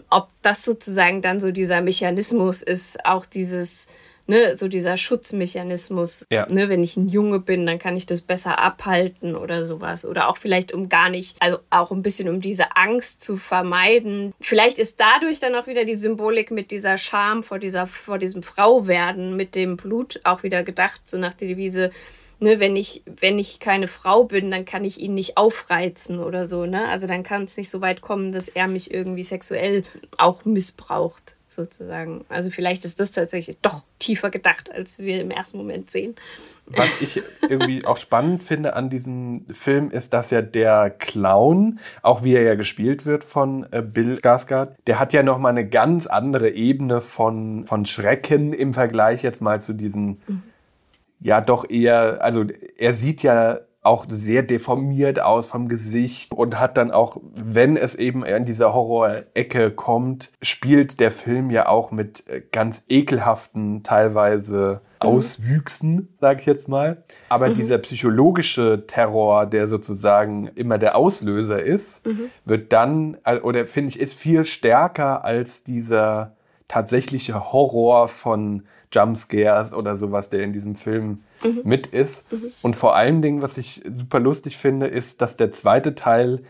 ob 0.10 0.29
das 0.41 0.63
sozusagen 0.63 1.22
dann 1.22 1.39
so 1.39 1.51
dieser 1.51 1.82
Mechanismus 1.82 2.62
ist, 2.62 3.06
auch 3.06 3.25
dieses 3.25 3.88
ne, 4.27 4.55
so 4.55 4.67
dieser 4.67 4.98
Schutzmechanismus, 4.98 6.25
ja. 6.31 6.48
ne, 6.50 6.69
wenn 6.69 6.84
ich 6.84 6.98
ein 6.98 7.07
Junge 7.07 7.39
bin, 7.39 7.65
dann 7.65 7.79
kann 7.79 7.98
ich 7.98 8.05
das 8.05 8.22
besser 8.22 8.60
abhalten 8.60 9.36
oder 9.36 9.65
sowas. 9.65 10.05
Oder 10.05 10.29
auch 10.29 10.38
vielleicht 10.38 10.74
um 10.74 10.89
gar 10.89 11.10
nicht, 11.10 11.38
also 11.39 11.60
auch 11.69 11.91
ein 11.91 12.01
bisschen 12.01 12.29
um 12.29 12.41
diese 12.41 12.75
Angst 12.75 13.22
zu 13.22 13.38
vermeiden. 13.38 14.34
Vielleicht 14.39 14.79
ist 14.79 15.00
dadurch 15.00 15.39
dann 15.39 15.55
auch 15.55 15.67
wieder 15.67 15.86
die 15.86 15.96
Symbolik 15.96 16.51
mit 16.51 16.72
dieser 16.72 16.98
Scham 16.98 17.41
vor 17.43 17.60
dieser, 17.60 17.88
vor 17.88 18.19
diesem 18.19 18.43
Frauwerden, 18.43 19.36
mit 19.36 19.55
dem 19.55 19.77
Blut 19.77 20.19
auch 20.24 20.43
wieder 20.43 20.63
gedacht, 20.63 21.01
so 21.05 21.17
nach 21.17 21.34
der 21.34 21.48
Devise, 21.48 21.91
ne, 22.39 22.60
wenn 22.60 22.75
ich, 22.75 23.03
wenn 23.05 23.39
ich 23.39 23.60
keine 23.60 23.88
Frau 23.88 24.25
bin, 24.25 24.51
dann 24.51 24.65
kann 24.65 24.84
ich 24.84 25.00
ihn 25.00 25.13
nicht 25.13 25.38
aufreizen 25.38 26.19
oder 26.19 26.46
so, 26.46 26.65
ne? 26.65 26.88
Also 26.89 27.07
dann 27.07 27.24
kann 27.24 27.43
es 27.43 27.57
nicht 27.57 27.69
so 27.69 27.81
weit 27.81 28.01
kommen, 28.01 28.31
dass 28.31 28.48
er 28.48 28.67
mich 28.67 28.91
irgendwie 28.91 29.24
sexuell 29.24 29.84
auch 30.17 30.46
missbraucht 30.46 31.37
sozusagen. 31.58 32.24
Also 32.30 32.50
vielleicht 32.50 32.86
ist 32.86 33.02
das 33.02 33.12
tatsächlich 33.12 33.58
doch 33.62 33.84
tiefer 34.00 34.30
gedacht, 34.30 34.72
als 34.72 35.00
wir 35.00 35.20
im 35.20 35.32
ersten 35.32 35.58
Moment 35.58 35.92
sehen. 35.92 36.16
Was 36.68 37.02
ich 37.02 37.22
irgendwie 37.42 37.84
auch 37.86 37.98
spannend 37.98 38.42
finde 38.42 38.76
an 38.76 38.90
diesem 38.90 39.46
Film 39.52 39.92
ist, 39.92 40.14
dass 40.14 40.30
ja 40.30 40.42
der 40.42 40.90
Clown, 40.90 41.80
auch 42.02 42.24
wie 42.24 42.36
er 42.36 42.44
ja 42.44 42.56
gespielt 42.56 43.06
wird 43.06 43.26
von 43.26 43.66
äh, 43.72 43.82
Bill 43.82 44.14
Skarsgård, 44.14 44.70
der 44.86 45.00
hat 45.00 45.12
ja 45.12 45.24
noch 45.24 45.40
mal 45.40 45.50
eine 45.50 45.68
ganz 45.68 46.08
andere 46.08 46.52
Ebene 46.52 47.02
von, 47.02 47.66
von 47.68 47.86
Schrecken 47.86 48.54
im 48.54 48.74
Vergleich 48.74 49.24
jetzt 49.24 49.42
mal 49.42 49.62
zu 49.62 49.74
diesen 49.74 50.22
mhm. 50.28 50.44
ja 51.20 51.42
doch 51.42 51.70
eher, 51.70 52.22
also 52.22 52.46
er 52.78 52.94
sieht 52.94 53.24
ja 53.24 53.60
auch 53.88 54.06
sehr 54.08 54.44
deformiert 54.44 55.20
aus 55.22 55.48
vom 55.48 55.67
Gesicht 55.70 56.34
und 56.34 56.60
hat 56.60 56.77
dann 56.77 56.91
auch, 56.91 57.17
wenn 57.34 57.77
es 57.77 57.96
eben 57.96 58.24
in 58.24 58.46
dieser 58.46 58.74
Horror-Ecke 58.74 59.72
kommt, 59.72 60.32
spielt 60.41 61.00
der 61.00 61.12
Film 61.12 61.50
ja 61.50 61.67
auch 61.67 61.91
mit 61.91 62.27
äh, 62.27 62.41
ganz 62.51 62.84
ekelhaften 62.89 63.84
teilweise 63.84 64.82
mhm. 65.01 65.08
Auswüchsen, 65.08 66.17
sage 66.20 66.41
ich 66.41 66.46
jetzt 66.46 66.67
mal. 66.67 67.03
Aber 67.29 67.50
mhm. 67.50 67.56
dieser 67.56 67.77
psychologische 67.79 68.86
Terror, 68.86 69.46
der 69.46 69.67
sozusagen 69.67 70.48
immer 70.56 70.77
der 70.77 70.96
Auslöser 70.96 71.63
ist, 71.63 72.06
mhm. 72.06 72.29
wird 72.46 72.74
dann, 72.74 73.17
äh, 73.24 73.39
oder 73.39 73.65
finde 73.65 73.89
ich, 73.89 74.00
ist 74.00 74.13
viel 74.13 74.46
stärker 74.46 75.24
als 75.24 75.63
dieser 75.63 76.37
tatsächliche 76.67 77.51
Horror 77.51 78.07
von 78.07 78.63
Jumpscares 78.91 79.74
oder 79.74 79.95
sowas, 79.95 80.29
der 80.29 80.43
in 80.43 80.53
diesem 80.53 80.75
Film 80.75 81.24
mhm. 81.43 81.62
mit 81.63 81.88
ist. 81.88 82.31
Mhm. 82.31 82.51
Und 82.62 82.75
vor 82.75 82.95
allen 82.95 83.21
Dingen, 83.21 83.41
was 83.41 83.57
ich 83.57 83.83
super 83.93 84.19
lustig 84.19 84.57
finde, 84.57 84.88
ist, 84.88 85.21
dass 85.21 85.36
der 85.36 85.51
zweite 85.51 85.95
Teil 85.95 86.43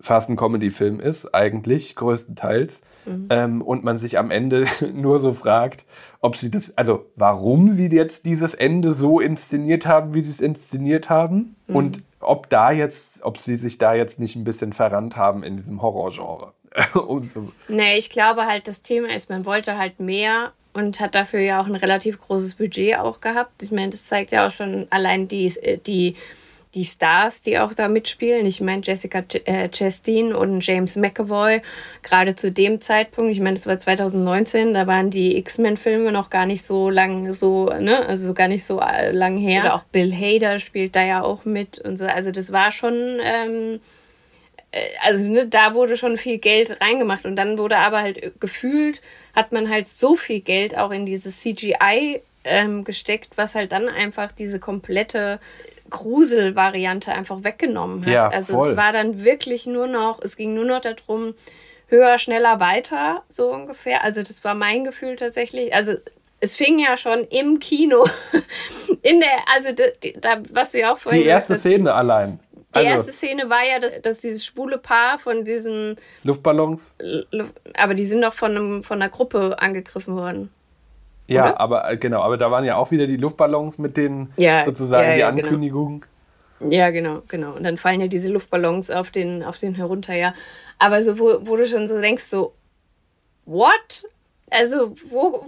fast 0.00 0.28
ein 0.28 0.36
Comedy-Film 0.36 1.00
ist, 1.00 1.34
eigentlich, 1.34 1.94
größtenteils. 1.96 2.80
Mhm. 3.06 3.26
Ähm, 3.30 3.62
und 3.62 3.84
man 3.84 3.98
sich 3.98 4.18
am 4.18 4.30
Ende 4.30 4.66
nur 4.94 5.18
so 5.20 5.32
fragt, 5.32 5.84
ob 6.20 6.36
sie 6.36 6.50
das, 6.50 6.76
also 6.76 7.06
warum 7.16 7.74
sie 7.74 7.88
jetzt 7.88 8.24
dieses 8.24 8.54
Ende 8.54 8.92
so 8.92 9.20
inszeniert 9.20 9.86
haben, 9.86 10.14
wie 10.14 10.22
sie 10.22 10.30
es 10.30 10.40
inszeniert 10.40 11.10
haben. 11.10 11.56
Mhm. 11.66 11.76
Und 11.76 12.02
ob 12.20 12.48
da 12.48 12.70
jetzt, 12.70 13.22
ob 13.22 13.38
sie 13.38 13.56
sich 13.56 13.78
da 13.78 13.94
jetzt 13.94 14.18
nicht 14.18 14.36
ein 14.36 14.44
bisschen 14.44 14.72
verrannt 14.72 15.16
haben 15.16 15.42
in 15.42 15.56
diesem 15.56 15.82
Horrorgenre. 15.82 16.52
Nee, 17.68 17.96
ich 17.98 18.10
glaube 18.10 18.46
halt, 18.46 18.68
das 18.68 18.82
Thema 18.82 19.14
ist, 19.14 19.30
man 19.30 19.44
wollte 19.44 19.78
halt 19.78 20.00
mehr 20.00 20.52
und 20.72 20.98
hat 21.00 21.14
dafür 21.14 21.40
ja 21.40 21.60
auch 21.60 21.66
ein 21.66 21.76
relativ 21.76 22.20
großes 22.20 22.56
Budget 22.56 22.98
auch 22.98 23.20
gehabt. 23.20 23.62
Ich 23.62 23.70
meine, 23.70 23.90
das 23.90 24.06
zeigt 24.06 24.32
ja 24.32 24.46
auch 24.46 24.50
schon 24.50 24.88
allein 24.90 25.28
die, 25.28 25.52
die, 25.86 26.16
die 26.74 26.84
Stars, 26.84 27.44
die 27.44 27.60
auch 27.60 27.74
da 27.74 27.86
mitspielen. 27.86 28.44
Ich 28.44 28.60
meine, 28.60 28.82
Jessica 28.82 29.22
äh, 29.44 29.68
Chastain 29.68 30.34
und 30.34 30.66
James 30.66 30.96
McAvoy, 30.96 31.62
gerade 32.02 32.34
zu 32.34 32.50
dem 32.50 32.80
Zeitpunkt, 32.80 33.30
ich 33.30 33.38
meine, 33.38 33.54
das 33.54 33.68
war 33.68 33.78
2019, 33.78 34.74
da 34.74 34.88
waren 34.88 35.10
die 35.10 35.36
X-Men-Filme 35.36 36.10
noch 36.10 36.28
gar 36.28 36.44
nicht 36.44 36.64
so 36.64 36.90
lang, 36.90 37.32
so, 37.34 37.66
ne, 37.66 38.04
also 38.04 38.34
gar 38.34 38.48
nicht 38.48 38.64
so 38.64 38.80
äh, 38.80 39.12
lang 39.12 39.36
her. 39.36 39.62
Oder 39.62 39.74
auch 39.76 39.84
Bill 39.84 40.12
Hader 40.12 40.58
spielt 40.58 40.96
da 40.96 41.04
ja 41.04 41.22
auch 41.22 41.44
mit 41.44 41.78
und 41.78 41.98
so. 41.98 42.06
Also 42.06 42.32
das 42.32 42.50
war 42.50 42.72
schon. 42.72 43.20
Ähm, 43.22 43.74
äh, 43.74 43.78
also 45.02 45.26
ne, 45.26 45.46
da 45.46 45.74
wurde 45.74 45.96
schon 45.96 46.16
viel 46.16 46.38
Geld 46.38 46.80
reingemacht 46.80 47.24
und 47.24 47.36
dann 47.36 47.58
wurde 47.58 47.78
aber 47.78 48.00
halt 48.00 48.40
gefühlt 48.40 49.00
hat 49.34 49.52
man 49.52 49.68
halt 49.68 49.88
so 49.88 50.14
viel 50.14 50.40
Geld 50.40 50.76
auch 50.76 50.90
in 50.90 51.06
dieses 51.06 51.40
CGI 51.40 52.22
ähm, 52.44 52.84
gesteckt, 52.84 53.30
was 53.36 53.54
halt 53.54 53.72
dann 53.72 53.88
einfach 53.88 54.32
diese 54.32 54.60
komplette 54.60 55.40
Gruselvariante 55.90 57.12
einfach 57.12 57.44
weggenommen 57.44 58.04
hat. 58.06 58.12
Ja, 58.12 58.28
also 58.28 58.58
voll. 58.58 58.70
es 58.70 58.76
war 58.76 58.92
dann 58.92 59.24
wirklich 59.24 59.66
nur 59.66 59.86
noch, 59.86 60.20
es 60.22 60.36
ging 60.36 60.54
nur 60.54 60.64
noch 60.64 60.80
darum, 60.80 61.34
höher, 61.88 62.18
schneller, 62.18 62.60
weiter, 62.60 63.22
so 63.28 63.52
ungefähr. 63.52 64.02
Also 64.02 64.22
das 64.22 64.42
war 64.44 64.54
mein 64.54 64.84
Gefühl 64.84 65.16
tatsächlich. 65.16 65.74
Also 65.74 65.94
es 66.40 66.54
fing 66.54 66.78
ja 66.78 66.96
schon 66.96 67.24
im 67.24 67.58
Kino 67.60 68.04
in 69.02 69.20
der, 69.20 69.30
also 69.54 69.70
die, 69.72 70.16
da, 70.20 70.42
was 70.50 70.72
du 70.72 70.80
ja 70.80 70.92
auch 70.92 70.98
vorhin 70.98 71.22
Die 71.22 71.28
erste 71.28 71.54
hast, 71.54 71.60
Szene 71.60 71.92
allein. 71.92 72.38
Die 72.74 72.78
Also 72.80 72.90
erste 72.90 73.12
Szene 73.12 73.48
war 73.48 73.64
ja, 73.64 73.78
dass, 73.78 74.00
dass 74.02 74.20
dieses 74.20 74.44
schwule 74.44 74.78
Paar 74.78 75.18
von 75.18 75.44
diesen, 75.44 75.96
Luftballons. 76.24 76.94
Luft- 77.30 77.60
aber 77.76 77.94
die 77.94 78.04
sind 78.04 78.22
doch 78.22 78.34
von, 78.34 78.50
einem, 78.56 78.82
von 78.82 79.00
einer 79.00 79.10
Gruppe 79.10 79.56
angegriffen 79.58 80.16
worden. 80.16 80.50
Ja, 81.26 81.50
Oder? 81.50 81.60
aber 81.60 81.90
äh, 81.90 81.96
genau, 81.96 82.20
aber 82.22 82.36
da 82.36 82.50
waren 82.50 82.64
ja 82.64 82.76
auch 82.76 82.90
wieder 82.90 83.06
die 83.06 83.16
Luftballons 83.16 83.78
mit 83.78 83.96
den 83.96 84.32
Ja, 84.36 84.64
sozusagen 84.64 85.08
ja, 85.10 85.14
die 85.14 85.20
ja, 85.20 85.30
genau. 85.30 85.48
Ja, 86.70 86.90
genau, 86.90 87.22
genau. 87.28 87.52
Und 87.54 87.64
dann 87.64 87.76
fallen 87.76 88.00
ja 88.00 88.06
diese 88.06 88.30
Luftballons 88.32 88.90
auf 88.90 89.10
den, 89.10 89.42
auf 89.42 89.58
den 89.58 89.74
herunter, 89.74 90.14
ja. 90.14 90.34
Aber 90.78 91.02
so, 91.02 91.18
wo, 91.18 91.38
wo 91.42 91.56
du 91.56 91.66
schon 91.66 91.88
so 91.88 92.00
denkst, 92.00 92.24
so, 92.24 92.54
what? 93.44 94.06
Also, 94.50 94.94
wo, 95.08 95.46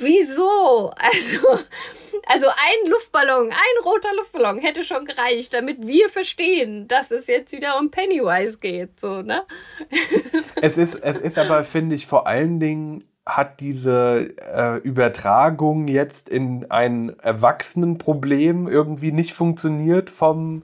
wieso? 0.00 0.90
Also, 0.96 1.38
also 2.26 2.46
ein 2.48 2.90
Luftballon, 2.90 3.50
ein 3.50 3.84
roter 3.84 4.14
Luftballon 4.16 4.58
hätte 4.58 4.82
schon 4.82 5.04
gereicht, 5.04 5.54
damit 5.54 5.86
wir 5.86 6.08
verstehen, 6.10 6.88
dass 6.88 7.10
es 7.10 7.26
jetzt 7.26 7.52
wieder 7.52 7.78
um 7.78 7.90
Pennywise 7.90 8.58
geht, 8.58 9.00
so, 9.00 9.22
ne? 9.22 9.44
Es 10.62 10.76
ist, 10.76 10.96
es 10.96 11.16
ist 11.16 11.38
aber, 11.38 11.64
finde 11.64 11.94
ich, 11.96 12.06
vor 12.06 12.26
allen 12.26 12.60
Dingen 12.60 12.98
hat 13.26 13.60
diese 13.60 14.34
äh, 14.36 14.78
Übertragung 14.78 15.88
jetzt 15.88 16.28
in 16.28 16.70
ein 16.70 17.18
Erwachsenenproblem 17.20 18.68
irgendwie 18.68 19.12
nicht 19.12 19.32
funktioniert 19.32 20.10
vom, 20.10 20.62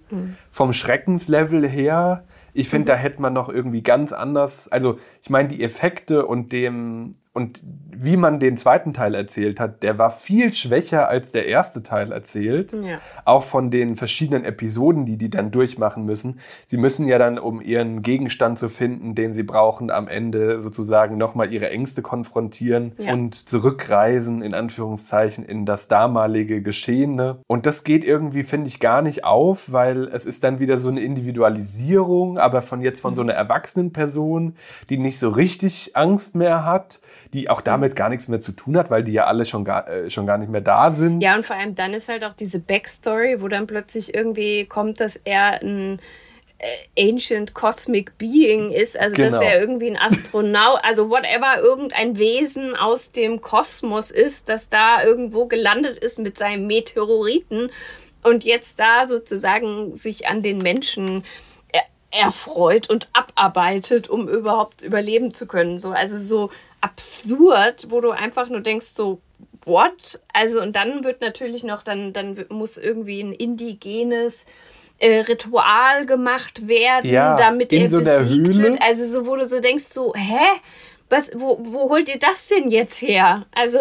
vom 0.50 0.72
Schreckenslevel 0.72 1.66
her. 1.66 2.24
Ich 2.54 2.68
finde, 2.68 2.92
da 2.92 2.96
hätte 2.96 3.20
man 3.20 3.34
noch 3.34 3.48
irgendwie 3.48 3.82
ganz 3.82 4.12
anders, 4.12 4.68
also 4.68 4.98
ich 5.22 5.30
meine, 5.30 5.48
die 5.48 5.62
Effekte 5.62 6.26
und 6.26 6.52
dem 6.52 7.12
und 7.36 7.62
wie 7.98 8.16
man 8.16 8.40
den 8.40 8.56
zweiten 8.56 8.92
Teil 8.92 9.14
erzählt 9.14 9.58
hat, 9.60 9.82
der 9.82 9.98
war 9.98 10.10
viel 10.10 10.52
schwächer 10.52 11.08
als 11.08 11.32
der 11.32 11.46
erste 11.46 11.82
Teil 11.82 12.12
erzählt. 12.12 12.72
Ja. 12.72 12.98
Auch 13.24 13.42
von 13.42 13.70
den 13.70 13.96
verschiedenen 13.96 14.44
Episoden, 14.44 15.06
die 15.06 15.16
die 15.16 15.30
dann 15.30 15.50
durchmachen 15.50 16.04
müssen. 16.04 16.40
Sie 16.66 16.76
müssen 16.76 17.06
ja 17.06 17.18
dann, 17.18 17.38
um 17.38 17.60
ihren 17.60 18.02
Gegenstand 18.02 18.58
zu 18.58 18.68
finden, 18.68 19.14
den 19.14 19.32
sie 19.34 19.42
brauchen, 19.42 19.90
am 19.90 20.08
Ende 20.08 20.60
sozusagen 20.60 21.16
nochmal 21.16 21.52
ihre 21.52 21.70
Ängste 21.70 22.02
konfrontieren 22.02 22.92
Ja. 22.98 23.12
und 23.12 23.48
zurückreisen, 23.48 24.42
in 24.42 24.52
Anführungszeichen, 24.54 25.44
in 25.44 25.64
das 25.64 25.88
damalige 25.88 26.62
Geschehene. 26.62 27.38
Und 27.46 27.64
das 27.66 27.82
geht 27.84 28.04
irgendwie, 28.04 28.44
finde 28.44 28.68
ich, 28.68 28.80
gar 28.80 29.00
nicht 29.02 29.24
auf, 29.24 29.72
weil 29.72 30.04
es 30.04 30.26
ist 30.26 30.44
dann 30.44 30.58
wieder 30.58 30.78
so 30.78 30.88
eine 30.88 31.00
Individualisierung, 31.00 32.38
aber 32.38 32.62
von 32.62 32.80
jetzt 32.80 33.00
von 33.00 33.14
so 33.14 33.22
einer 33.22 33.34
erwachsenen 33.34 33.92
Person, 33.92 34.54
die 34.90 34.98
nicht 34.98 35.18
so 35.18 35.30
richtig 35.30 35.96
Angst 35.96 36.34
mehr 36.34 36.64
hat, 36.64 37.00
die 37.36 37.48
auch 37.48 37.60
damit 37.60 37.94
gar 37.94 38.08
nichts 38.08 38.26
mehr 38.28 38.40
zu 38.40 38.50
tun 38.52 38.76
hat, 38.76 38.90
weil 38.90 39.04
die 39.04 39.12
ja 39.12 39.26
alle 39.26 39.44
schon 39.46 39.64
gar, 39.64 39.86
äh, 39.88 40.10
schon 40.10 40.26
gar 40.26 40.38
nicht 40.38 40.50
mehr 40.50 40.60
da 40.62 40.90
sind. 40.90 41.20
Ja, 41.20 41.36
und 41.36 41.46
vor 41.46 41.54
allem 41.56 41.74
dann 41.74 41.94
ist 41.94 42.08
halt 42.08 42.24
auch 42.24 42.32
diese 42.34 42.58
Backstory, 42.58 43.40
wo 43.40 43.48
dann 43.48 43.66
plötzlich 43.66 44.14
irgendwie 44.14 44.64
kommt, 44.66 44.98
dass 45.00 45.16
er 45.22 45.62
ein 45.62 46.00
äh, 46.58 47.10
Ancient 47.10 47.52
Cosmic 47.52 48.16
Being 48.16 48.72
ist, 48.72 48.98
also 48.98 49.14
dass 49.14 49.38
Genau. 49.38 49.42
er 49.52 49.60
irgendwie 49.60 49.90
ein 49.90 49.98
Astronaut, 49.98 50.80
also 50.82 51.10
whatever, 51.10 51.58
irgendein 51.62 52.16
Wesen 52.16 52.74
aus 52.74 53.12
dem 53.12 53.42
Kosmos 53.42 54.10
ist, 54.10 54.48
das 54.48 54.70
da 54.70 55.04
irgendwo 55.04 55.44
gelandet 55.46 55.98
ist 56.02 56.18
mit 56.18 56.38
seinem 56.38 56.66
Meteoriten 56.66 57.70
und 58.22 58.42
jetzt 58.44 58.80
da 58.80 59.06
sozusagen 59.06 59.96
sich 59.96 60.28
an 60.28 60.42
den 60.42 60.56
Menschen 60.58 61.24
er- 61.72 62.24
erfreut 62.24 62.88
und 62.88 63.08
abarbeitet, 63.12 64.08
um 64.08 64.26
überhaupt 64.26 64.82
überleben 64.82 65.34
zu 65.34 65.46
können. 65.46 65.78
So, 65.78 65.90
also 65.90 66.16
so 66.16 66.50
absurd, 66.90 67.86
wo 67.90 68.00
du 68.00 68.10
einfach 68.10 68.48
nur 68.48 68.60
denkst, 68.60 68.86
so, 68.86 69.20
what? 69.64 70.20
Also, 70.32 70.60
und 70.62 70.74
dann 70.76 71.04
wird 71.04 71.20
natürlich 71.20 71.64
noch, 71.64 71.82
dann, 71.82 72.12
dann 72.12 72.46
muss 72.48 72.78
irgendwie 72.78 73.20
ein 73.20 73.32
indigenes 73.32 74.44
äh, 74.98 75.20
Ritual 75.20 76.06
gemacht 76.06 76.68
werden, 76.68 77.10
Ja, 77.10 77.36
damit 77.36 77.72
in 77.72 77.82
er 77.82 77.90
so 77.90 77.98
besiegt 77.98 78.48
Höhle. 78.48 78.62
wird. 78.62 78.82
Also, 78.82 79.04
so, 79.04 79.26
wo 79.26 79.36
du 79.36 79.48
so 79.48 79.60
denkst, 79.60 79.84
so, 79.84 80.14
hä? 80.14 80.44
Was, 81.08 81.30
wo, 81.34 81.58
wo 81.62 81.88
holt 81.90 82.08
ihr 82.08 82.18
das 82.18 82.48
denn 82.48 82.70
jetzt 82.70 83.00
her? 83.00 83.46
Also, 83.54 83.78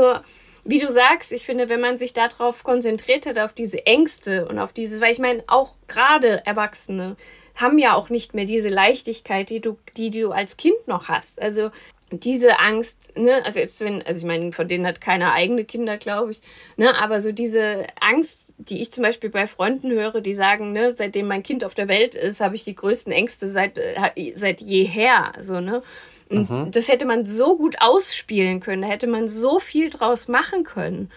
wie 0.63 0.79
du 0.79 0.89
sagst, 0.89 1.31
ich 1.31 1.43
finde, 1.45 1.69
wenn 1.69 1.81
man 1.81 1.97
sich 1.97 2.13
darauf 2.13 2.63
konzentriert 2.63 3.25
hat, 3.25 3.37
auf 3.39 3.53
diese 3.53 3.85
Ängste 3.85 4.47
und 4.47 4.59
auf 4.59 4.73
dieses, 4.73 4.99
weil 5.01 5.11
ich 5.11 5.19
meine, 5.19 5.43
auch 5.47 5.75
gerade 5.87 6.45
Erwachsene 6.45 7.15
haben 7.55 7.77
ja 7.79 7.93
auch 7.93 8.09
nicht 8.09 8.33
mehr 8.33 8.45
diese 8.45 8.69
Leichtigkeit, 8.69 9.49
die 9.49 9.61
du, 9.61 9.77
die, 9.95 10.09
die 10.09 10.21
du 10.21 10.31
als 10.31 10.57
Kind 10.57 10.87
noch 10.87 11.07
hast. 11.07 11.41
Also 11.41 11.71
diese 12.19 12.59
Angst, 12.59 13.17
ne, 13.17 13.43
also 13.45 13.59
jetzt 13.59 13.79
wenn, 13.81 14.01
also 14.01 14.19
ich 14.19 14.25
meine, 14.25 14.51
von 14.51 14.67
denen 14.67 14.85
hat 14.85 15.01
keiner 15.01 15.33
eigene 15.33 15.65
Kinder, 15.65 15.97
glaube 15.97 16.31
ich, 16.31 16.41
ne, 16.77 16.95
aber 16.95 17.21
so 17.21 17.31
diese 17.31 17.87
Angst, 17.99 18.41
die 18.57 18.81
ich 18.81 18.91
zum 18.91 19.03
Beispiel 19.03 19.29
bei 19.29 19.47
Freunden 19.47 19.91
höre, 19.91 20.21
die 20.21 20.35
sagen, 20.35 20.71
ne, 20.71 20.93
seitdem 20.95 21.27
mein 21.27 21.43
Kind 21.43 21.63
auf 21.63 21.73
der 21.73 21.87
Welt 21.87 22.15
ist, 22.15 22.41
habe 22.41 22.55
ich 22.55 22.63
die 22.63 22.75
größten 22.75 23.11
Ängste 23.11 23.49
seit, 23.49 23.77
äh, 23.77 24.33
seit 24.35 24.61
jeher, 24.61 25.33
so, 25.41 25.59
ne. 25.59 25.83
Und 26.27 26.75
das 26.75 26.87
hätte 26.87 27.05
man 27.05 27.25
so 27.25 27.55
gut 27.55 27.75
ausspielen 27.79 28.59
können, 28.59 28.81
da 28.81 28.87
hätte 28.87 29.07
man 29.07 29.27
so 29.27 29.59
viel 29.59 29.91
draus 29.91 30.27
machen 30.27 30.63
können. 30.63 31.11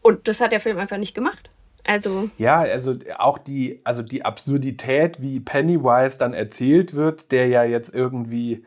Und 0.00 0.28
das 0.28 0.40
hat 0.40 0.52
der 0.52 0.60
Film 0.60 0.78
einfach 0.78 0.98
nicht 0.98 1.14
gemacht. 1.14 1.50
Also, 1.82 2.30
Ja, 2.38 2.60
also 2.60 2.94
auch 3.18 3.38
die, 3.38 3.80
also 3.84 4.02
die 4.02 4.24
Absurdität, 4.24 5.20
wie 5.20 5.40
Pennywise 5.40 6.18
dann 6.18 6.32
erzählt 6.32 6.94
wird, 6.94 7.30
der 7.30 7.48
ja 7.48 7.64
jetzt 7.64 7.92
irgendwie 7.92 8.64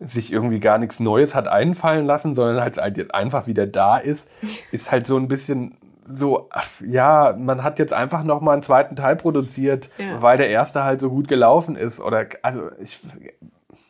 sich 0.00 0.32
irgendwie 0.32 0.60
gar 0.60 0.78
nichts 0.78 1.00
Neues 1.00 1.34
hat 1.34 1.48
einfallen 1.48 2.06
lassen, 2.06 2.34
sondern 2.34 2.60
halt, 2.62 2.76
halt 2.78 2.96
jetzt 2.98 3.14
einfach 3.14 3.46
wieder 3.46 3.66
da 3.66 3.98
ist, 3.98 4.28
ist 4.72 4.90
halt 4.92 5.06
so 5.06 5.16
ein 5.16 5.28
bisschen 5.28 5.76
so, 6.06 6.48
ach, 6.50 6.68
ja, 6.86 7.34
man 7.38 7.62
hat 7.62 7.78
jetzt 7.78 7.92
einfach 7.92 8.22
noch 8.24 8.40
mal 8.40 8.52
einen 8.52 8.62
zweiten 8.62 8.96
Teil 8.96 9.16
produziert, 9.16 9.90
Ja. 9.98 10.22
weil 10.22 10.38
der 10.38 10.48
erste 10.48 10.84
halt 10.84 11.00
so 11.00 11.10
gut 11.10 11.28
gelaufen 11.28 11.76
ist. 11.76 12.00
Oder 12.00 12.26
also 12.42 12.70
ich 12.80 13.00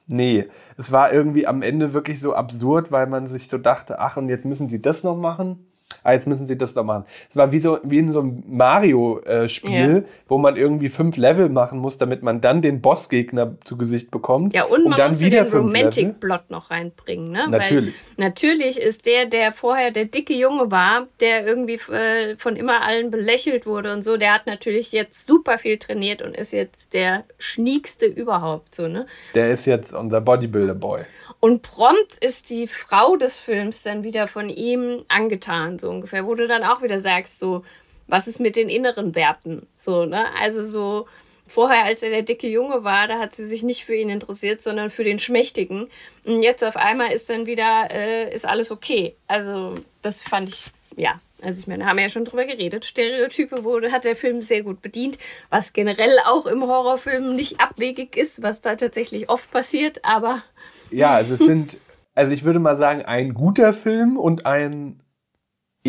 nee, 0.09 0.47
es 0.77 0.91
war 0.91 1.13
irgendwie 1.13 1.47
am 1.47 1.63
Ende 1.63 1.95
wirklich 1.95 2.21
so 2.21 2.35
absurd, 2.35 2.91
weil 2.91 3.07
man 3.07 3.29
sich 3.29 3.49
so 3.49 3.59
dachte, 3.59 4.01
ach, 4.01 4.17
und 4.17 4.29
jetzt 4.29 4.47
müssen 4.47 4.69
sie 4.69 4.83
das 4.83 5.05
noch 5.05 5.17
machen. 5.17 5.67
Ah, 6.09 6.13
jetzt 6.15 6.27
müssen 6.27 6.47
sie 6.47 6.57
das 6.57 6.75
noch 6.75 6.85
machen. 6.85 7.05
Es 7.29 7.37
war 7.37 7.53
wie 7.53 7.59
so 7.59 7.79
wie 7.83 7.99
in 7.99 8.11
so 8.15 8.21
einem 8.21 8.43
Mario-Spiel, 8.47 10.05
Ja. 10.07 10.13
wo 10.27 10.39
man 10.39 10.57
irgendwie 10.57 10.89
fünf 10.89 11.19
Level 11.19 11.51
machen 11.51 11.79
muss, 11.81 11.99
damit 11.99 12.23
man 12.23 12.41
dann 12.41 12.63
den 12.63 12.81
Bossgegner 12.81 13.57
zu 13.65 13.77
Gesicht 13.77 14.11
bekommt. 14.11 14.55
Ja, 14.55 14.65
und 14.65 14.85
man 14.89 14.99
muss 14.99 15.19
den 15.19 15.31
fünf 15.33 15.53
Level. 15.53 15.61
Romantic-Plot 15.61 16.51
noch 16.51 16.71
reinbringen, 16.71 17.31
ne? 17.31 17.47
Natürlich. 17.51 17.95
Weil 18.17 18.29
natürlich 18.29 18.81
ist 18.81 19.05
der, 19.05 19.27
der 19.27 19.53
vorher 19.53 19.91
der 19.91 20.07
dicke 20.07 20.33
Junge 20.33 20.71
war, 20.71 21.09
der 21.21 21.47
irgendwie 21.47 21.75
äh, 21.93 22.37
von 22.39 22.57
immer 22.57 22.81
allen 22.83 23.11
belächelt 23.11 23.67
wurde 23.67 23.93
und 23.93 24.03
so, 24.03 24.17
der 24.17 24.33
hat 24.33 24.47
natürlich 24.47 24.93
jetzt 24.93 25.27
super 25.27 25.59
viel 25.59 25.77
trainiert 25.77 26.23
und 26.23 26.35
ist 26.37 26.53
jetzt 26.55 26.95
der 26.95 27.25
schniekste 27.39 28.07
überhaupt, 28.07 28.75
so, 28.75 28.89
ne? 28.89 29.07
Der 29.35 29.51
ist 29.51 29.67
jetzt 29.67 29.93
unser 29.93 30.23
Bodybuilder-Boy. 30.23 31.03
Und 31.41 31.63
prompt 31.63 32.17
ist 32.21 32.51
die 32.51 32.67
Frau 32.67 33.17
des 33.17 33.37
Films 33.37 33.83
dann 33.85 34.03
wieder 34.03 34.27
von 34.27 34.49
ihm 34.49 35.05
angetan, 35.07 35.79
so 35.79 35.98
ungefähr, 35.99 36.27
wo 36.27 36.35
du 36.35 36.47
dann 36.47 36.65
auch 36.65 36.83
wieder 36.83 37.01
sagst, 37.01 37.39
so, 37.39 37.65
was 38.07 38.27
ist 38.27 38.41
mit 38.41 38.57
den 38.57 38.69
inneren 38.69 39.15
Werten? 39.15 39.67
So, 39.77 40.07
ne? 40.07 40.27
Also 40.41 40.65
so, 40.65 41.07
vorher, 41.49 41.85
als 41.85 42.03
er 42.03 42.11
der 42.11 42.23
dicke 42.23 42.49
Junge 42.49 42.85
war, 42.85 43.09
da 43.09 43.19
hat 43.19 43.35
sie 43.35 43.47
sich 43.47 43.63
nicht 43.63 43.85
für 43.85 43.95
ihn 43.95 44.11
interessiert, 44.11 44.63
sondern 44.63 44.91
für 44.91 45.05
den 45.05 45.19
Schmächtigen. 45.19 45.89
Und 46.25 46.43
jetzt 46.43 46.65
auf 46.65 46.77
einmal 46.77 47.13
ist 47.13 47.29
dann 47.29 47.47
wieder, 47.47 47.89
äh, 47.91 48.35
ist 48.35 48.47
alles 48.47 48.71
okay. 48.71 49.17
Also, 49.27 49.75
das 50.03 50.23
fand 50.23 50.49
ich, 50.49 50.71
ja. 50.97 51.21
Also 51.41 51.61
ich 51.61 51.69
meine, 51.69 51.87
haben 51.87 51.97
wir 51.97 52.03
ja 52.03 52.11
schon 52.11 52.25
drüber 52.25 52.45
geredet. 52.45 52.85
Stereotype 52.85 53.63
wurde, 53.63 53.93
hat 53.93 54.05
der 54.05 54.17
Film 54.17 54.43
sehr 54.43 54.65
gut 54.65 54.83
bedient, 54.83 55.19
was 55.51 55.73
generell 55.73 56.11
auch 56.27 56.47
im 56.47 56.63
Horrorfilm 56.63 57.37
nicht 57.37 57.61
abwegig 57.61 58.17
ist, 58.17 58.43
was 58.43 58.61
da 58.61 58.75
tatsächlich 58.75 59.29
oft 59.29 59.49
passiert, 59.53 60.05
aber 60.05 60.43
Ja, 60.91 61.15
also 61.15 61.35
es 61.35 61.41
sind, 61.41 61.77
also 62.17 62.33
ich 62.33 62.43
würde 62.43 62.59
mal 62.59 62.77
sagen, 62.77 63.03
ein 63.03 63.35
guter 63.35 63.73
Film 63.73 64.17
und 64.17 64.47
ein 64.47 64.99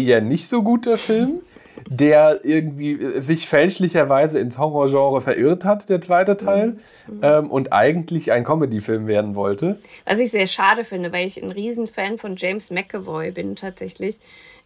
eher 0.05 0.21
nicht 0.21 0.47
so 0.47 0.63
guter 0.63 0.97
Film, 0.97 1.41
der 1.87 2.41
irgendwie 2.43 3.19
sich 3.19 3.47
fälschlicherweise 3.47 4.39
ins 4.39 4.57
Horrorgenre 4.57 5.21
verirrt 5.21 5.65
hat, 5.65 5.89
der 5.89 6.01
zweite 6.01 6.37
Teil, 6.37 6.77
ähm, 7.21 7.49
und 7.49 7.73
eigentlich 7.73 8.31
ein 8.31 8.43
Comedy-Film 8.43 9.07
werden 9.07 9.35
wollte. 9.35 9.79
Was 10.05 10.19
ich 10.19 10.31
sehr 10.31 10.47
schade 10.47 10.83
finde, 10.83 11.11
weil 11.11 11.25
ich 11.25 11.41
ein 11.41 11.51
Riesenfan 11.51 12.17
von 12.17 12.35
James 12.35 12.69
McAvoy 12.69 13.31
bin 13.31 13.55
tatsächlich. 13.55 14.19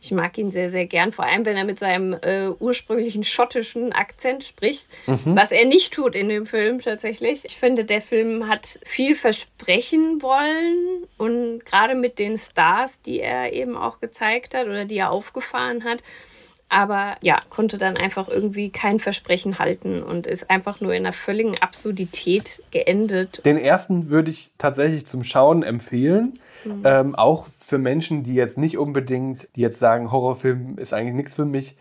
Ich 0.03 0.11
mag 0.11 0.37
ihn 0.37 0.51
sehr, 0.51 0.69
sehr 0.69 0.85
gern, 0.85 1.13
vor 1.13 1.23
allem 1.23 1.45
wenn 1.45 1.55
er 1.55 1.63
mit 1.63 1.79
seinem 1.79 2.11
äh, 2.11 2.49
ursprünglichen 2.49 3.23
schottischen 3.23 3.93
Akzent 3.93 4.43
spricht, 4.43 4.89
was 5.23 5.53
er 5.53 5.65
nicht 5.65 5.93
tut 5.93 6.13
in 6.13 6.27
dem 6.27 6.45
Film 6.45 6.81
tatsächlich. 6.81 7.45
Ich 7.45 7.55
finde, 7.55 7.85
der 7.85 8.01
Film 8.01 8.49
hat 8.49 8.79
viel 8.85 9.15
versprechen 9.15 10.21
wollen 10.21 11.07
und 11.17 11.65
gerade 11.65 11.95
mit 11.95 12.19
den 12.19 12.37
Stars, 12.37 13.01
die 13.01 13.21
er 13.21 13.53
eben 13.53 13.77
auch 13.77 14.01
gezeigt 14.01 14.53
hat 14.53 14.65
oder 14.67 14.83
die 14.83 14.97
er 14.97 15.09
aufgefahren 15.09 15.85
hat. 15.85 15.99
aber 16.73 17.15
ja, 17.21 17.39
konnte 17.49 17.77
dann 17.77 17.97
einfach 17.97 18.27
irgendwie 18.27 18.71
kein 18.71 18.99
Versprechen 18.99 19.59
halten 19.59 20.01
und 20.01 20.25
ist 20.25 20.49
einfach 20.49 20.81
nur 20.81 20.93
in 20.93 21.05
einer 21.05 21.13
völligen 21.13 21.57
Absurdität 21.59 22.63
geendet. 22.71 23.45
Den 23.45 23.57
ersten 23.57 24.09
würde 24.09 24.31
ich 24.31 24.51
tatsächlich 24.57 25.05
zum 25.05 25.23
Schauen 25.23 25.63
empfehlen. 25.63 26.33
Mhm. 26.65 26.81
Ähm, 26.83 27.15
auch 27.15 27.47
für 27.59 27.77
Menschen, 27.77 28.23
die 28.23 28.35
jetzt 28.35 28.57
nicht 28.57 28.77
unbedingt, 28.77 29.47
die 29.55 29.61
jetzt 29.61 29.79
sagen, 29.79 30.11
Horrorfilm 30.11 30.77
ist 30.77 30.93
eigentlich 30.93 31.15
nichts 31.15 31.35
für 31.35 31.45
mich. 31.45 31.75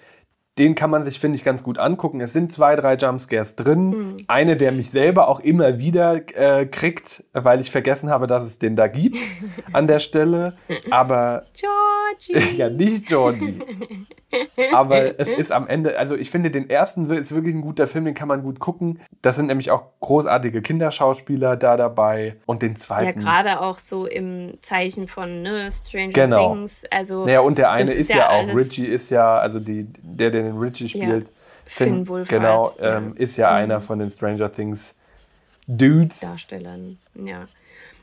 Den 0.59 0.75
kann 0.75 0.91
man 0.91 1.03
sich, 1.03 1.19
finde 1.19 1.37
ich, 1.37 1.45
ganz 1.45 1.63
gut 1.63 1.79
angucken. 1.79 2.21
Es 2.21 2.35
sind 2.35 2.53
zwei, 2.53 2.77
drei 2.77 2.95
Jumpscares 2.97 3.57
drin. 3.57 3.89
Mhm. 3.89 4.17
Eine, 4.29 4.57
der 4.57 4.71
mich 4.73 4.91
selber 4.91 5.29
auch 5.29 5.41
immer 5.41 5.79
wieder 5.79 6.21
äh, 6.37 6.67
kriegt, 6.67 7.25
weil 7.33 7.61
ich 7.63 7.71
vergessen 7.71 8.11
habe, 8.11 8.27
dass 8.27 8.45
es 8.45 8.59
den 8.59 8.77
da 8.77 8.87
gibt 8.87 9.17
an 9.73 9.87
der 9.87 9.99
Stelle. 9.99 10.55
Aber 10.91 11.45
Georgie! 11.55 12.57
ja, 12.59 12.69
nicht 12.69 13.11
Jordi. 13.11 13.61
Aber 14.73 15.19
es 15.21 15.29
ist 15.29 15.53
am 15.53 15.67
Ende, 15.67 15.99
also 15.99 16.17
ich 16.17 16.31
finde, 16.31 16.51
den 16.51 16.69
ersten 16.71 17.09
ist 17.11 17.35
wirklich 17.35 17.55
ein 17.55 17.61
guter 17.61 17.87
Film, 17.87 18.05
den 18.07 18.15
kann 18.15 18.29
man 18.29 18.43
gut 18.43 18.59
gucken. 18.61 19.01
Das 19.21 19.37
sind 19.37 19.47
nämlich 19.47 19.71
auch 19.71 19.83
großartige 20.01 20.63
Kinderschauspieler 20.63 21.57
da 21.57 21.77
dabei. 21.77 22.37
Und 22.47 22.63
den 22.63 22.73
Ja, 22.75 22.79
zweiten. 22.79 23.21
gerade 23.21 23.61
auch 23.61 23.79
so 23.79 24.07
im 24.07 24.55
Zeichen 24.63 25.07
von 25.09 25.43
ne, 25.43 25.71
Stranger 25.71 26.13
Genau. 26.13 26.55
Things. 26.55 26.83
Also, 26.91 27.25
Naja, 27.27 27.41
und 27.41 27.59
der 27.59 27.71
eine 27.71 27.85
das 27.87 27.95
ist, 27.95 28.09
ja, 28.11 28.29
auch, 28.29 28.33
alles- 28.49 28.57
Richie 28.57 28.87
ist 28.87 29.11
ja, 29.11 29.37
also 29.39 29.61
die, 29.61 29.87
der, 30.03 30.31
der 30.31 30.42
den 30.45 30.59
Richie 30.59 30.89
spielt, 30.89 31.31
Finn 31.65 32.09
Wolfhard, 32.09 32.29
genau, 32.29 32.75
ja. 32.79 32.99
ähm, 32.99 33.15
ist 33.17 33.37
ja 33.37 33.55
einer 33.55 33.81
von 33.81 33.99
den 33.99 34.11
Stranger 34.11 34.51
Things 34.53 34.95
Dudes. 35.67 36.21
Darstellern. 36.21 36.99
Ja. 37.15 37.47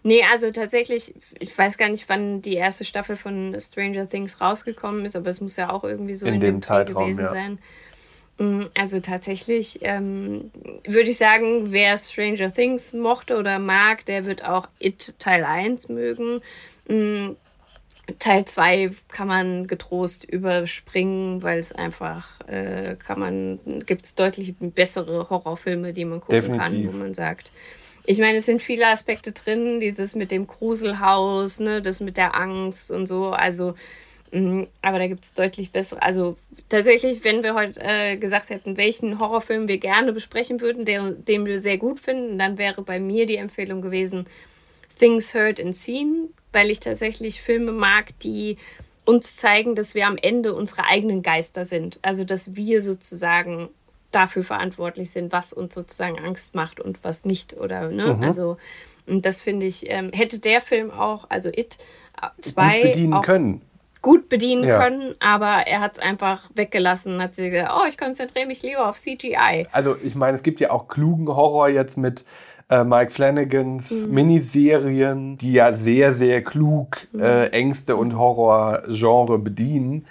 Nee, 0.04 0.24
also 0.32 0.50
tatsächlich, 0.52 1.14
ich 1.40 1.56
weiß 1.58 1.78
gar 1.78 1.90
nicht, 1.90 2.08
wann 2.08 2.42
die 2.42 2.54
erste 2.54 2.86
Staffel 2.86 3.18
von 3.18 3.56
Stranger 3.60 4.10
Things 4.10 4.40
rausgekommen 4.40 5.06
ist, 5.06 5.16
aber 5.16 5.30
es 5.30 5.42
muss 5.42 5.58
ja 5.58 5.70
auch 5.72 5.84
irgendwie 5.84 6.16
so 6.16 6.26
In 6.26 6.36
in, 6.36 6.40
dem 6.40 6.56
dem 6.56 6.62
Zeitraum, 6.62 7.04
gewesen 7.04 7.22
ja. 7.22 7.30
sein. 7.32 7.60
Mm, 8.38 8.68
Also 8.78 9.02
tatsächlich 9.02 9.80
ähm, 9.82 10.52
würde 10.86 11.10
ich 11.10 11.18
sagen, 11.18 11.72
wer 11.72 11.98
Stranger 11.98 12.54
Things 12.54 12.94
mochte 12.94 13.38
oder 13.38 13.60
mag, 13.60 14.06
der 14.06 14.26
wird 14.26 14.46
auch 14.46 14.70
It 14.80 15.16
Teil 15.20 15.44
1 15.44 15.90
mögen. 15.90 16.42
Mm, 18.10 18.20
Teil 18.20 18.46
2 18.46 18.92
kann 19.08 19.28
man 19.28 19.68
getrost 19.68 20.24
überspringen, 20.24 21.44
weil 21.44 21.60
es 21.60 21.72
einfach, 21.72 22.40
äh, 22.48 22.96
kann 22.96 23.20
man, 23.20 23.60
gibt 23.86 24.06
es 24.06 24.16
deutlich 24.16 24.56
bessere 24.60 25.30
Horrorfilme, 25.30 25.94
die 25.94 26.06
man 26.06 26.22
gucken 26.22 26.42
Definitiv. 26.42 26.64
kann, 26.64 26.94
wo 26.94 26.98
man 26.98 27.14
sagt. 27.14 27.52
Ich 28.06 28.18
meine, 28.20 28.40
es 28.40 28.46
sind 28.46 28.62
viele 28.62 28.88
Aspekte 28.88 29.34
drin, 29.34 29.80
dieses 29.80 30.16
mit 30.16 30.32
dem 30.32 30.48
Gruselhaus, 30.48 31.60
ne, 31.60 31.82
das 31.82 32.00
mit 32.00 32.18
der 32.18 32.36
Angst 32.36 32.90
und 32.90 33.08
so, 33.08 33.32
also, 33.32 33.76
mh, 34.32 34.68
aber 34.82 35.00
da 35.00 35.08
gibt 35.08 35.24
es 35.26 35.34
deutlich 35.34 35.72
bessere, 35.72 36.02
also 36.02 36.36
tatsächlich, 36.70 37.24
wenn 37.24 37.44
wir 37.44 37.54
heute 37.54 37.80
äh, 37.82 38.18
gesagt 38.18 38.50
hätten, 38.50 38.78
welchen 38.78 39.20
Horrorfilm 39.20 39.68
wir 39.68 39.78
gerne 39.78 40.14
besprechen 40.14 40.62
würden, 40.62 40.86
der, 40.86 41.12
den 41.12 41.46
wir 41.46 41.62
sehr 41.62 41.78
gut 41.78 42.00
finden, 42.00 42.40
dann 42.40 42.58
wäre 42.58 42.82
bei 42.82 43.00
mir 43.00 43.26
die 43.26 43.38
Empfehlung 43.38 43.82
gewesen, 43.82 44.26
Things 44.98 45.34
Heard 45.34 45.60
and 45.60 45.78
Seen, 45.78 46.30
weil 46.52 46.70
ich 46.72 46.80
tatsächlich 46.80 47.42
Filme 47.42 47.72
mag, 47.72 48.18
die 48.20 48.58
uns 49.06 49.38
zeigen, 49.38 49.76
dass 49.76 49.96
wir 49.96 50.08
am 50.08 50.18
Ende 50.18 50.54
unsere 50.54 50.86
eigenen 50.86 51.24
Geister 51.24 51.66
sind. 51.66 52.00
Also, 52.02 52.24
dass 52.24 52.56
wir 52.56 52.82
sozusagen 52.82 53.70
dafür 54.12 54.44
verantwortlich 54.44 55.12
sind, 55.12 55.32
was 55.32 55.54
uns 55.54 55.74
sozusagen 55.74 56.20
Angst 56.20 56.56
macht 56.56 56.80
und 56.80 57.04
was 57.04 57.26
nicht. 57.26 57.56
Oder, 57.58 57.90
ne? 57.90 58.14
Mhm. 58.16 58.24
Also, 58.24 58.58
und 59.08 59.26
das 59.26 59.42
finde 59.42 59.66
ich, 59.66 59.90
ähm, 59.90 60.12
hätte 60.14 60.40
der 60.40 60.62
Film 60.62 60.92
auch, 60.92 61.26
also 61.30 61.50
It, 61.50 61.78
äh, 62.22 62.28
zwei 62.42 62.82
Gut 62.82 62.92
bedienen 62.92 63.22
können. 63.22 63.62
gut 64.02 64.30
bedienen 64.30 64.64
Ja. 64.64 64.78
können, 64.80 65.16
aber 65.20 65.68
er 65.68 65.80
hat 65.82 65.94
es 65.94 66.00
einfach 66.00 66.50
weggelassen, 66.54 67.22
hat 67.22 67.36
sich 67.36 67.52
gesagt, 67.52 67.72
oh, 67.76 67.86
ich 67.88 67.98
konzentriere 67.98 68.46
mich 68.48 68.62
lieber 68.62 68.88
auf 68.88 68.98
CGI. 68.98 69.68
Also 69.72 69.96
ich 70.04 70.16
meine, 70.16 70.38
es 70.38 70.44
gibt 70.44 70.60
ja 70.60 70.72
auch 70.72 70.88
klugen 70.88 71.28
Horror 71.28 71.70
jetzt 71.70 71.98
mit 71.98 72.24
äh, 72.70 72.84
Mike 72.84 73.12
Flanagans 73.12 73.92
Mhm. 73.92 74.14
Miniserien, 74.14 75.38
die 75.38 75.54
ja 75.54 75.74
sehr, 75.74 76.14
sehr 76.14 76.44
klug 76.44 77.08
Mhm. 77.12 77.22
äh, 77.22 77.48
Ängste 77.48 77.96
und 77.96 78.18
Horrorgenre 78.18 79.40
bedienen. 79.40 80.06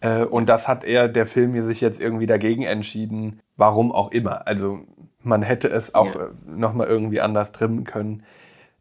Äh, 0.00 0.24
und 0.24 0.48
das 0.48 0.66
hat 0.68 0.84
er, 0.84 1.08
der 1.08 1.26
Film, 1.26 1.52
hier 1.52 1.62
sich 1.62 1.80
jetzt 1.80 2.00
irgendwie 2.00 2.26
dagegen 2.26 2.62
entschieden. 2.62 3.40
Warum 3.56 3.92
auch 3.92 4.10
immer. 4.12 4.46
Also 4.46 4.80
man 5.22 5.42
hätte 5.42 5.68
es 5.68 5.94
auch 5.94 6.14
Ja. 6.14 6.26
äh, 6.26 6.28
nochmal 6.46 6.86
irgendwie 6.88 7.20
anders 7.20 7.52
trimmen 7.52 7.84
können. 7.84 8.22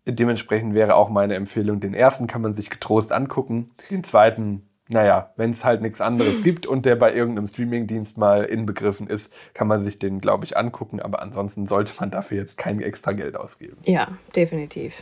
Dementsprechend 0.08 0.74
wäre 0.74 0.96
auch 0.96 1.10
meine 1.10 1.36
Empfehlung, 1.36 1.82
den 1.82 1.94
ersten 1.94 2.26
kann 2.26 2.42
man 2.42 2.54
sich 2.54 2.70
getrost 2.70 3.12
angucken. 3.12 3.68
Den 3.92 4.04
zweiten, 4.04 4.64
naja, 4.92 5.32
wenn 5.38 5.52
es 5.52 5.64
halt 5.64 5.82
nichts 5.82 6.02
anderes 6.02 6.44
gibt 6.44 6.66
und 6.66 6.86
der 6.86 6.96
bei 6.96 7.14
irgendeinem 7.14 7.48
Streamingdienst 7.48 8.18
mal 8.18 8.44
inbegriffen 8.44 9.08
ist, 9.08 9.32
kann 9.54 9.68
man 9.68 9.82
sich 9.84 10.00
den, 10.00 10.20
glaube 10.20 10.46
ich, 10.46 10.58
angucken. 10.58 11.00
Aber 11.02 11.22
ansonsten 11.22 11.68
sollte 11.68 11.94
man 12.00 12.12
dafür 12.12 12.40
jetzt 12.40 12.58
kein 12.58 12.82
extra 12.82 13.12
Geld 13.14 13.38
ausgeben. 13.38 13.78
Ja, 13.86 14.08
definitiv. 14.36 14.96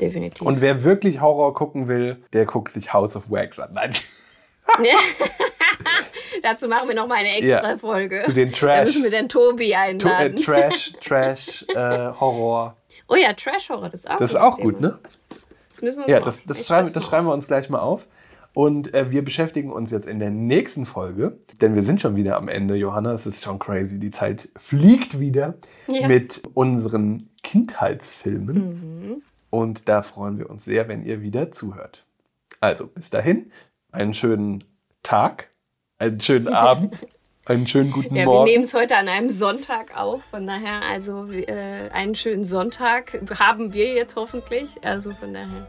Definitiv. 0.00 0.42
Und 0.46 0.60
wer 0.60 0.84
wirklich 0.84 1.20
Horror 1.20 1.54
gucken 1.54 1.88
will, 1.88 2.22
der 2.32 2.44
guckt 2.46 2.70
sich 2.72 2.92
House 2.92 3.14
of 3.16 3.30
Wax 3.30 3.58
an. 3.58 3.70
Nein. 3.74 3.92
Dazu 6.42 6.66
machen 6.68 6.88
wir 6.88 6.94
noch 6.94 7.06
mal 7.06 7.16
eine 7.16 7.28
extra 7.36 7.70
Ja, 7.72 7.78
Folge. 7.78 8.22
zu 8.24 8.32
den 8.32 8.50
Da 8.50 8.56
Trash- 8.56 8.84
müssen 8.86 9.02
wir 9.04 9.10
den 9.10 9.28
Tobi 9.28 9.66
To- 9.68 9.72
äh, 9.72 9.74
einladen. 9.76 10.36
Trash, 10.36 10.92
Trash, 11.00 11.64
äh, 11.68 12.10
Horror. 12.18 12.76
oh 13.08 13.14
ja, 13.14 13.32
Trash-Horror, 13.32 13.90
das 13.90 14.00
ist 14.00 14.10
auch 14.10 14.16
Das 14.16 14.30
ist 14.30 14.36
auch 14.36 14.56
Thema. 14.56 14.70
gut, 14.70 14.80
ne? 14.80 14.98
Das 15.70 15.82
müssen 15.82 15.98
wir 15.98 16.04
uns 16.04 16.12
Ja, 16.12 16.20
das, 16.20 16.42
das, 16.44 16.66
schreiben, 16.66 16.92
das 16.92 17.04
schreiben 17.06 17.26
wir 17.26 17.32
uns 17.32 17.46
gleich 17.46 17.68
mal 17.70 17.78
auf. 17.80 18.06
Und 18.54 18.92
äh, 18.92 19.10
wir 19.10 19.24
beschäftigen 19.24 19.72
uns 19.72 19.90
jetzt 19.90 20.06
in 20.06 20.18
der 20.18 20.30
nächsten 20.30 20.84
Folge, 20.84 21.38
denn 21.62 21.74
wir 21.74 21.84
sind 21.84 22.00
schon 22.02 22.16
wieder 22.16 22.36
am 22.36 22.48
Ende, 22.48 22.74
Johanna. 22.74 23.12
Es 23.12 23.24
ist 23.24 23.42
schon 23.42 23.58
crazy. 23.58 23.98
Die 23.98 24.10
Zeit 24.10 24.50
fliegt 24.56 25.18
wieder 25.18 25.54
Ja. 25.86 26.06
mit 26.06 26.42
unseren 26.54 27.30
Kindheitsfilmen. 27.42 28.56
Mhm. 29.16 29.22
Und 29.50 29.88
da 29.88 30.02
freuen 30.02 30.38
wir 30.38 30.50
uns 30.50 30.64
sehr, 30.64 30.88
wenn 30.88 31.04
ihr 31.04 31.22
wieder 31.22 31.50
zuhört. 31.52 32.04
Also, 32.60 32.86
bis 32.86 33.10
dahin, 33.10 33.50
einen 33.90 34.14
schönen 34.14 34.62
Tag, 35.02 35.48
einen 35.98 36.20
schönen 36.20 36.48
Abend, 36.48 37.06
einen 37.46 37.66
schönen 37.66 37.90
guten 37.92 38.14
Ja, 38.14 38.22
wir 38.22 38.26
Morgen. 38.26 38.44
nehmen 38.50 38.64
es 38.64 38.74
heute 38.74 38.96
an 38.98 39.08
einem 39.08 39.30
Sonntag 39.30 39.96
auf. 39.96 40.22
Von 40.24 40.46
daher, 40.46 40.82
also 40.82 41.30
äh, 41.32 41.88
einen 41.90 42.14
schönen 42.14 42.44
Sonntag 42.44 43.18
haben 43.38 43.72
wir 43.72 43.94
jetzt 43.94 44.14
hoffentlich. 44.16 44.68
Also 44.82 45.12
von 45.12 45.32
daher. 45.32 45.66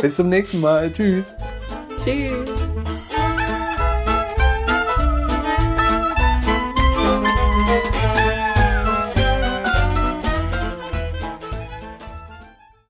Bis 0.00 0.16
zum 0.16 0.28
nächsten 0.28 0.60
Mal. 0.60 0.92
Tschüss. 0.92 1.24
Tschüss. 2.04 2.91